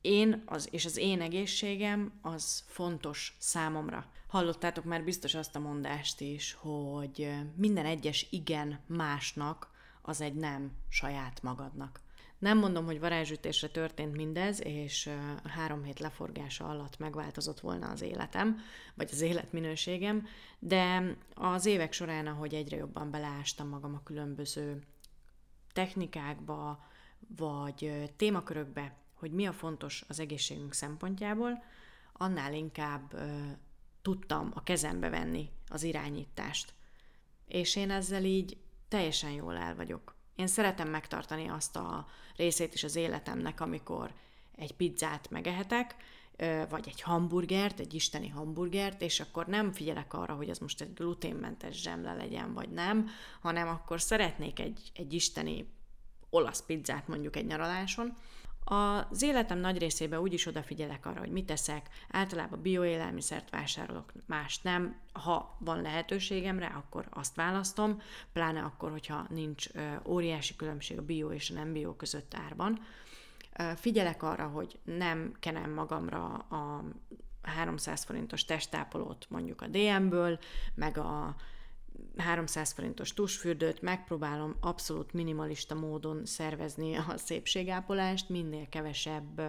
én 0.02 0.44
az, 0.46 0.68
és 0.72 0.86
az 0.86 0.98
én 0.98 1.22
egészségem 1.22 2.20
az 2.22 2.64
fontos 2.68 3.36
számomra. 3.40 4.06
Hallottátok 4.28 4.84
már 4.84 5.04
biztos 5.04 5.36
azt 5.36 5.56
a 5.56 5.60
mondást 5.60 6.22
is, 6.22 6.54
hogy 6.54 7.34
minden 7.56 7.86
egyes 7.86 8.28
igen 8.30 8.80
másnak 8.88 9.70
az 10.02 10.22
egy 10.22 10.34
nem 10.34 10.72
saját 10.90 11.42
magadnak. 11.42 12.02
Nem 12.42 12.58
mondom, 12.58 12.86
hogy 12.86 13.00
varázsütésre 13.00 13.68
történt 13.68 14.16
mindez, 14.16 14.62
és 14.66 15.10
három 15.44 15.84
hét 15.84 16.00
leforgása 16.00 16.66
alatt 16.66 16.98
megváltozott 16.98 17.60
volna 17.60 17.90
az 17.90 18.02
életem, 18.02 18.58
vagy 18.96 19.10
az 19.12 19.22
életminőségem, 19.22 20.28
de 20.60 21.16
az 21.34 21.66
évek 21.66 21.94
során, 21.94 22.28
ahogy 22.28 22.54
egyre 22.54 22.78
jobban 22.78 23.12
beleástam 23.12 23.68
magam 23.68 23.94
a 23.96 24.04
különböző 24.04 24.84
technikákba, 25.74 26.84
vagy 27.36 28.10
témakörökbe, 28.16 28.96
hogy 29.14 29.32
mi 29.32 29.46
a 29.46 29.54
fontos 29.54 30.04
az 30.08 30.20
egészségünk 30.20 30.74
szempontjából, 30.74 31.64
annál 32.14 32.54
inkább 32.54 33.16
tudtam 34.02 34.52
a 34.54 34.64
kezembe 34.64 35.10
venni 35.10 35.50
az 35.68 35.84
irányítást. 35.84 36.74
És 37.48 37.76
én 37.76 37.92
ezzel 37.92 38.24
így 38.24 38.58
teljesen 38.88 39.32
jól 39.32 39.58
el 39.58 39.76
vagyok. 39.76 40.20
Én 40.42 40.48
szeretem 40.48 40.90
megtartani 40.90 41.48
azt 41.48 41.76
a 41.76 42.08
részét 42.36 42.74
is 42.74 42.84
az 42.84 42.96
életemnek, 42.96 43.62
amikor 43.62 44.14
egy 44.56 44.74
pizzát 44.74 45.30
megehetek, 45.30 45.96
vagy 46.70 46.88
egy 46.88 47.02
hamburgert, 47.02 47.80
egy 47.80 47.94
isteni 47.94 48.28
hamburgert, 48.28 49.02
és 49.02 49.20
akkor 49.20 49.46
nem 49.48 49.72
figyelek 49.72 50.14
arra, 50.14 50.34
hogy 50.34 50.50
az 50.50 50.58
most 50.58 50.82
egy 50.82 50.94
gluténmentes 50.94 51.82
zsemle 51.82 52.14
legyen, 52.14 52.54
vagy 52.54 52.70
nem, 52.70 53.10
hanem 53.42 53.68
akkor 53.68 54.02
szeretnék 54.02 54.60
egy, 54.60 54.92
egy 54.96 55.14
isteni 55.14 55.74
olasz 56.30 56.66
pizzát 56.66 57.08
mondjuk 57.08 57.36
egy 57.36 57.46
nyaraláson, 57.46 58.18
az 58.64 59.22
életem 59.22 59.58
nagy 59.58 59.78
részében 59.78 60.20
úgy 60.20 60.34
is 60.34 60.46
odafigyelek 60.46 61.06
arra, 61.06 61.20
hogy 61.20 61.32
mit 61.32 61.46
teszek, 61.46 61.90
általában 62.10 62.62
bioélelmiszert 62.62 63.50
vásárolok, 63.50 64.12
más 64.26 64.62
nem. 64.62 64.96
Ha 65.14 65.58
van 65.60 65.82
lehetőségemre, 65.82 66.66
akkor 66.66 67.08
azt 67.10 67.36
választom, 67.36 68.02
pláne 68.34 68.62
akkor, 68.62 68.92
hogyha 68.92 69.26
nincs 69.30 69.68
óriási 70.06 70.56
különbség 70.56 70.98
a 70.98 71.06
bio 71.06 71.32
és 71.32 71.50
a 71.50 71.54
nem 71.54 71.74
bio 71.74 71.96
között 71.96 72.34
árban. 72.34 72.80
Figyelek 73.76 74.24
arra, 74.24 74.48
hogy 74.48 74.80
nem 74.84 75.36
kenem 75.40 75.72
magamra 75.72 76.24
a 76.34 76.84
300 77.42 78.04
forintos 78.04 78.46
testápolót 78.46 79.26
mondjuk 79.30 79.62
a 79.62 79.68
DM-ből, 79.68 80.40
meg 80.76 80.98
a 80.98 81.36
300 82.18 82.72
forintos 82.72 83.14
tusfürdőt, 83.14 83.82
megpróbálom 83.82 84.56
abszolút 84.60 85.14
minimalista 85.14 85.76
módon 85.76 86.26
szervezni 86.26 86.96
a 86.96 87.14
szépségápolást, 87.18 88.30
minél 88.30 88.70
kevesebb 88.70 89.42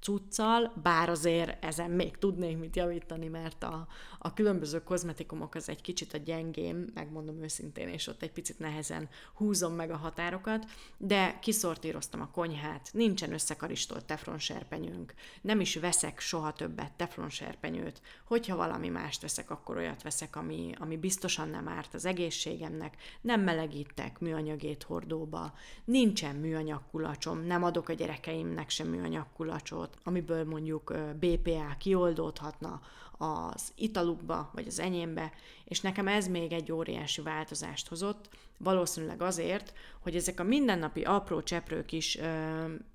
cuccal, 0.00 0.72
bár 0.82 1.08
azért 1.08 1.64
ezen 1.64 1.90
még 1.90 2.16
tudnék 2.16 2.58
mit 2.58 2.76
javítani, 2.76 3.28
mert 3.28 3.62
a, 3.62 3.86
a 4.18 4.34
különböző 4.34 4.82
kozmetikumok 4.82 5.54
az 5.54 5.68
egy 5.68 5.80
kicsit 5.80 6.14
a 6.14 6.18
gyengém, 6.18 6.86
megmondom 6.94 7.42
őszintén, 7.42 7.88
és 7.88 8.06
ott 8.06 8.22
egy 8.22 8.32
picit 8.32 8.58
nehezen 8.58 9.08
húzom 9.34 9.74
meg 9.74 9.90
a 9.90 9.96
határokat, 9.96 10.66
de 10.96 11.38
kiszortíroztam 11.40 12.20
a 12.20 12.30
konyhát, 12.30 12.88
nincsen 12.92 13.32
összekaristolt 13.32 14.04
teflon 14.04 14.38
serpenyőnk, 14.38 15.14
nem 15.40 15.60
is 15.60 15.76
veszek 15.76 16.20
soha 16.20 16.52
többet 16.52 16.92
teflon 16.92 17.30
serpenyőt, 17.30 18.00
hogyha 18.24 18.56
valami 18.56 18.88
mást 18.88 19.22
veszek, 19.22 19.50
akkor 19.50 19.76
olyat 19.76 20.02
veszek, 20.02 20.36
ami, 20.36 20.72
ami 20.78 20.96
biztosan 20.96 21.48
nem 21.48 21.68
árt 21.68 21.94
az 21.94 22.04
egészségemnek, 22.04 22.96
nem 23.20 23.40
melegítek 23.40 24.18
műanyagét 24.18 24.82
hordóba, 24.82 25.52
nincsen 25.84 26.36
műanyag 26.36 26.82
kulacsom, 26.90 27.46
nem 27.46 27.64
adok 27.64 27.88
a 27.88 27.92
gyerekeimnek 27.92 28.70
sem 28.70 28.88
műanyag 28.88 29.26
kulacsot, 29.36 29.85
amiből 30.04 30.44
mondjuk 30.44 30.94
BPA 31.20 31.74
kioldódhatna 31.78 32.80
az 33.18 33.72
italukba, 33.74 34.50
vagy 34.54 34.66
az 34.66 34.80
enyémbe, 34.80 35.32
és 35.64 35.80
nekem 35.80 36.08
ez 36.08 36.28
még 36.28 36.52
egy 36.52 36.72
óriási 36.72 37.22
változást 37.22 37.88
hozott, 37.88 38.28
valószínűleg 38.58 39.22
azért, 39.22 39.72
hogy 40.00 40.16
ezek 40.16 40.40
a 40.40 40.44
mindennapi 40.44 41.02
apró 41.02 41.42
cseprők 41.42 41.92
is 41.92 42.18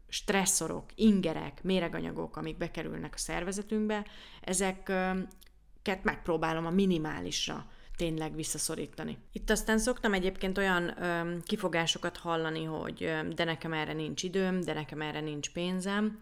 stresszorok, 0.08 0.86
ingerek, 0.96 1.64
méreganyagok, 1.64 2.38
amik 2.38 2.58
bekerülnek 2.58 3.14
a 3.14 3.18
szervezetünkbe, 3.18 4.06
ezeket 4.42 6.04
megpróbálom 6.04 6.66
a 6.66 6.70
minimálisra 6.70 7.66
tényleg 7.96 8.36
visszaszorítani. 8.36 9.18
Itt 9.32 9.50
aztán 9.50 9.78
szoktam 9.78 10.14
egyébként 10.14 10.58
olyan 10.58 11.04
ö, 11.04 11.38
kifogásokat 11.44 12.18
hallani, 12.18 12.64
hogy 12.64 13.04
ö, 13.04 13.28
de 13.34 13.44
nekem 13.44 13.74
erre 13.74 13.94
nincs 13.94 14.24
időm, 14.24 14.62
de 14.62 14.74
nekem 14.74 15.02
erre 15.02 15.20
nincs 15.20 15.52
pénzem, 15.52 16.20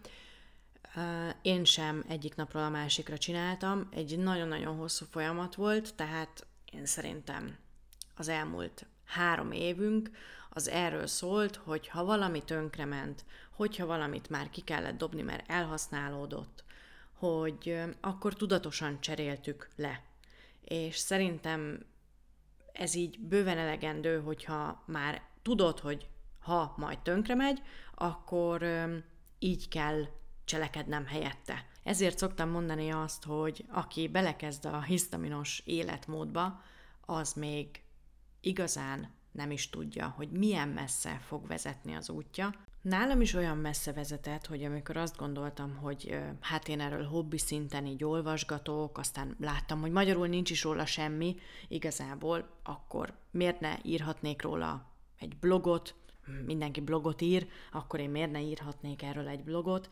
én 1.42 1.64
sem 1.64 2.04
egyik 2.08 2.34
napról 2.34 2.62
a 2.62 2.68
másikra 2.68 3.18
csináltam, 3.18 3.88
egy 3.90 4.18
nagyon-nagyon 4.18 4.76
hosszú 4.76 5.04
folyamat 5.10 5.54
volt, 5.54 5.94
tehát 5.94 6.46
én 6.72 6.86
szerintem 6.86 7.56
az 8.16 8.28
elmúlt 8.28 8.86
három 9.04 9.52
évünk 9.52 10.10
az 10.50 10.68
erről 10.68 11.06
szólt, 11.06 11.56
hogy 11.56 11.88
ha 11.88 12.04
valami 12.04 12.44
tönkrement, 12.44 13.24
hogyha 13.50 13.86
valamit 13.86 14.28
már 14.28 14.50
ki 14.50 14.60
kellett 14.60 14.98
dobni, 14.98 15.22
mert 15.22 15.50
elhasználódott, 15.50 16.64
hogy 17.12 17.82
akkor 18.00 18.34
tudatosan 18.34 19.00
cseréltük 19.00 19.68
le. 19.76 20.02
És 20.64 20.96
szerintem 20.96 21.86
ez 22.72 22.94
így 22.94 23.18
bőven 23.18 23.58
elegendő, 23.58 24.20
hogyha 24.20 24.82
már 24.86 25.22
tudod, 25.42 25.78
hogy 25.78 26.08
ha 26.38 26.74
majd 26.76 26.98
tönkre 26.98 27.34
megy, 27.34 27.62
akkor 27.94 28.64
így 29.38 29.68
kell 29.68 30.04
cselekednem 30.50 31.06
helyette. 31.06 31.64
Ezért 31.82 32.18
szoktam 32.18 32.48
mondani 32.48 32.90
azt, 32.90 33.24
hogy 33.24 33.64
aki 33.68 34.08
belekezd 34.08 34.64
a 34.64 34.82
hisztaminos 34.82 35.62
életmódba, 35.64 36.62
az 37.00 37.32
még 37.32 37.82
igazán 38.40 39.10
nem 39.32 39.50
is 39.50 39.70
tudja, 39.70 40.14
hogy 40.16 40.30
milyen 40.30 40.68
messze 40.68 41.20
fog 41.26 41.46
vezetni 41.46 41.94
az 41.94 42.10
útja. 42.10 42.54
Nálam 42.82 43.20
is 43.20 43.34
olyan 43.34 43.56
messze 43.56 43.92
vezetett, 43.92 44.46
hogy 44.46 44.64
amikor 44.64 44.96
azt 44.96 45.16
gondoltam, 45.16 45.76
hogy 45.76 46.18
hát 46.40 46.68
én 46.68 46.80
erről 46.80 47.04
hobbi 47.04 47.38
szinten 47.38 47.86
így 47.86 48.04
olvasgatok, 48.04 48.98
aztán 48.98 49.36
láttam, 49.40 49.80
hogy 49.80 49.90
magyarul 49.90 50.26
nincs 50.26 50.50
is 50.50 50.62
róla 50.62 50.86
semmi, 50.86 51.36
igazából 51.68 52.48
akkor 52.62 53.12
miért 53.30 53.60
ne 53.60 53.76
írhatnék 53.82 54.42
róla 54.42 54.86
egy 55.18 55.36
blogot, 55.36 55.94
mindenki 56.46 56.80
blogot 56.80 57.20
ír, 57.20 57.46
akkor 57.72 58.00
én 58.00 58.10
miért 58.10 58.30
ne 58.30 58.40
írhatnék 58.40 59.02
erről 59.02 59.28
egy 59.28 59.44
blogot, 59.44 59.88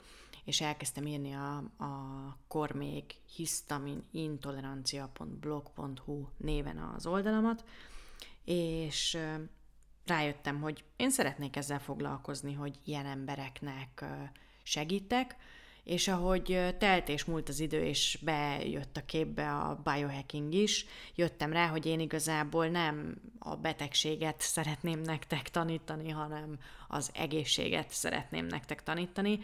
és 0.48 0.60
elkezdtem 0.60 1.06
írni 1.06 1.32
a, 1.32 1.56
a 1.78 2.36
kormég 2.46 3.04
histamininintolerancia.blog.hu 3.36 6.26
néven 6.36 6.78
az 6.78 7.06
oldalamat, 7.06 7.64
és 8.44 9.18
rájöttem, 10.06 10.60
hogy 10.60 10.84
én 10.96 11.10
szeretnék 11.10 11.56
ezzel 11.56 11.80
foglalkozni, 11.80 12.52
hogy 12.52 12.78
ilyen 12.84 13.06
embereknek 13.06 14.04
segítek, 14.62 15.36
és 15.84 16.08
ahogy 16.08 16.74
telt 16.78 17.08
és 17.08 17.24
múlt 17.24 17.48
az 17.48 17.60
idő, 17.60 17.84
és 17.84 18.18
bejött 18.22 18.96
a 18.96 19.04
képbe 19.04 19.56
a 19.56 19.80
biohacking 19.84 20.54
is, 20.54 20.86
jöttem 21.14 21.52
rá, 21.52 21.66
hogy 21.66 21.86
én 21.86 22.00
igazából 22.00 22.66
nem 22.66 23.20
a 23.38 23.56
betegséget 23.56 24.40
szeretném 24.40 25.00
nektek 25.00 25.50
tanítani, 25.50 26.10
hanem 26.10 26.58
az 26.88 27.10
egészséget 27.14 27.90
szeretném 27.90 28.46
nektek 28.46 28.82
tanítani, 28.82 29.38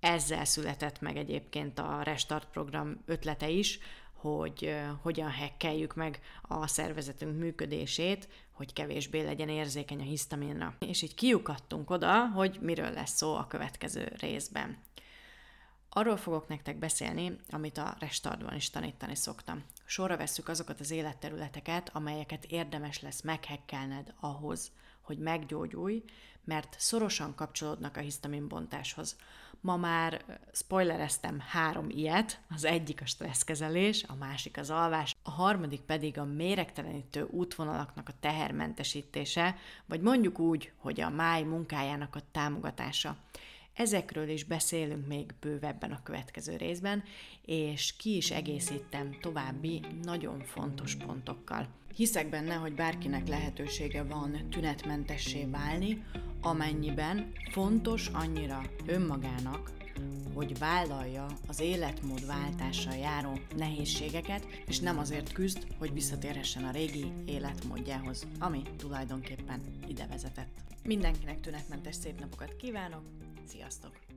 Ezzel 0.00 0.44
született 0.44 1.00
meg 1.00 1.16
egyébként 1.16 1.78
a 1.78 2.02
Restart 2.02 2.48
program 2.50 3.02
ötlete 3.06 3.48
is, 3.48 3.78
hogy 4.12 4.76
hogyan 5.02 5.30
hekkeljük 5.30 5.94
meg 5.94 6.20
a 6.42 6.66
szervezetünk 6.66 7.38
működését, 7.38 8.28
hogy 8.52 8.72
kevésbé 8.72 9.24
legyen 9.24 9.48
érzékeny 9.48 10.00
a 10.00 10.02
hisztaminra. 10.02 10.76
És 10.78 11.02
így 11.02 11.14
kiukadtunk 11.14 11.90
oda, 11.90 12.28
hogy 12.28 12.58
miről 12.60 12.90
lesz 12.90 13.16
szó 13.16 13.34
a 13.34 13.46
következő 13.46 14.12
részben. 14.20 14.78
Arról 15.88 16.16
fogok 16.16 16.48
nektek 16.48 16.78
beszélni, 16.78 17.36
amit 17.50 17.78
a 17.78 17.96
Restartban 17.98 18.54
is 18.54 18.70
tanítani 18.70 19.14
szoktam. 19.14 19.64
Sorra 19.84 20.16
vesszük 20.16 20.48
azokat 20.48 20.80
az 20.80 20.90
életterületeket, 20.90 21.90
amelyeket 21.92 22.44
érdemes 22.44 23.02
lesz 23.02 23.22
meghekkelned 23.22 24.14
ahhoz, 24.20 24.72
hogy 25.00 25.18
meggyógyulj, 25.18 26.04
mert 26.48 26.76
szorosan 26.78 27.34
kapcsolódnak 27.34 27.96
a 27.96 28.00
hisztaminbontáshoz. 28.00 29.16
Ma 29.60 29.76
már 29.76 30.24
spoilereztem 30.52 31.40
három 31.48 31.86
ilyet, 31.90 32.40
az 32.54 32.64
egyik 32.64 33.00
a 33.00 33.06
stresszkezelés, 33.06 34.04
a 34.08 34.14
másik 34.14 34.58
az 34.58 34.70
alvás, 34.70 35.14
a 35.22 35.30
harmadik 35.30 35.80
pedig 35.80 36.18
a 36.18 36.24
méregtelenítő 36.24 37.26
útvonalaknak 37.30 38.08
a 38.08 38.18
tehermentesítése, 38.20 39.56
vagy 39.86 40.00
mondjuk 40.00 40.38
úgy, 40.38 40.72
hogy 40.76 41.00
a 41.00 41.10
máj 41.10 41.42
munkájának 41.42 42.16
a 42.16 42.22
támogatása. 42.32 43.16
Ezekről 43.78 44.28
is 44.28 44.44
beszélünk 44.44 45.06
még 45.06 45.34
bővebben 45.40 45.92
a 45.92 46.02
következő 46.02 46.56
részben, 46.56 47.02
és 47.44 47.96
ki 47.96 48.16
is 48.16 48.30
egészítem 48.30 49.16
további 49.20 49.80
nagyon 50.02 50.40
fontos 50.40 50.94
pontokkal. 50.94 51.68
Hiszek 51.94 52.28
benne, 52.28 52.54
hogy 52.54 52.74
bárkinek 52.74 53.28
lehetősége 53.28 54.02
van 54.02 54.48
tünetmentessé 54.50 55.44
válni, 55.44 56.04
amennyiben 56.40 57.32
fontos 57.50 58.08
annyira 58.08 58.62
önmagának, 58.86 59.70
hogy 60.34 60.58
vállalja 60.58 61.26
az 61.46 61.60
életmód 61.60 62.26
váltással 62.26 62.96
járó 62.96 63.38
nehézségeket, 63.56 64.46
és 64.66 64.78
nem 64.78 64.98
azért 64.98 65.32
küzd, 65.32 65.66
hogy 65.78 65.92
visszatérhessen 65.92 66.64
a 66.64 66.70
régi 66.70 67.12
életmódjához, 67.26 68.26
ami 68.38 68.62
tulajdonképpen 68.76 69.60
ide 69.88 70.06
vezetett. 70.06 70.56
Mindenkinek 70.84 71.40
tünetmentes 71.40 71.94
szép 71.94 72.20
napokat 72.20 72.56
kívánok, 72.56 73.02
sziasztok! 73.48 74.07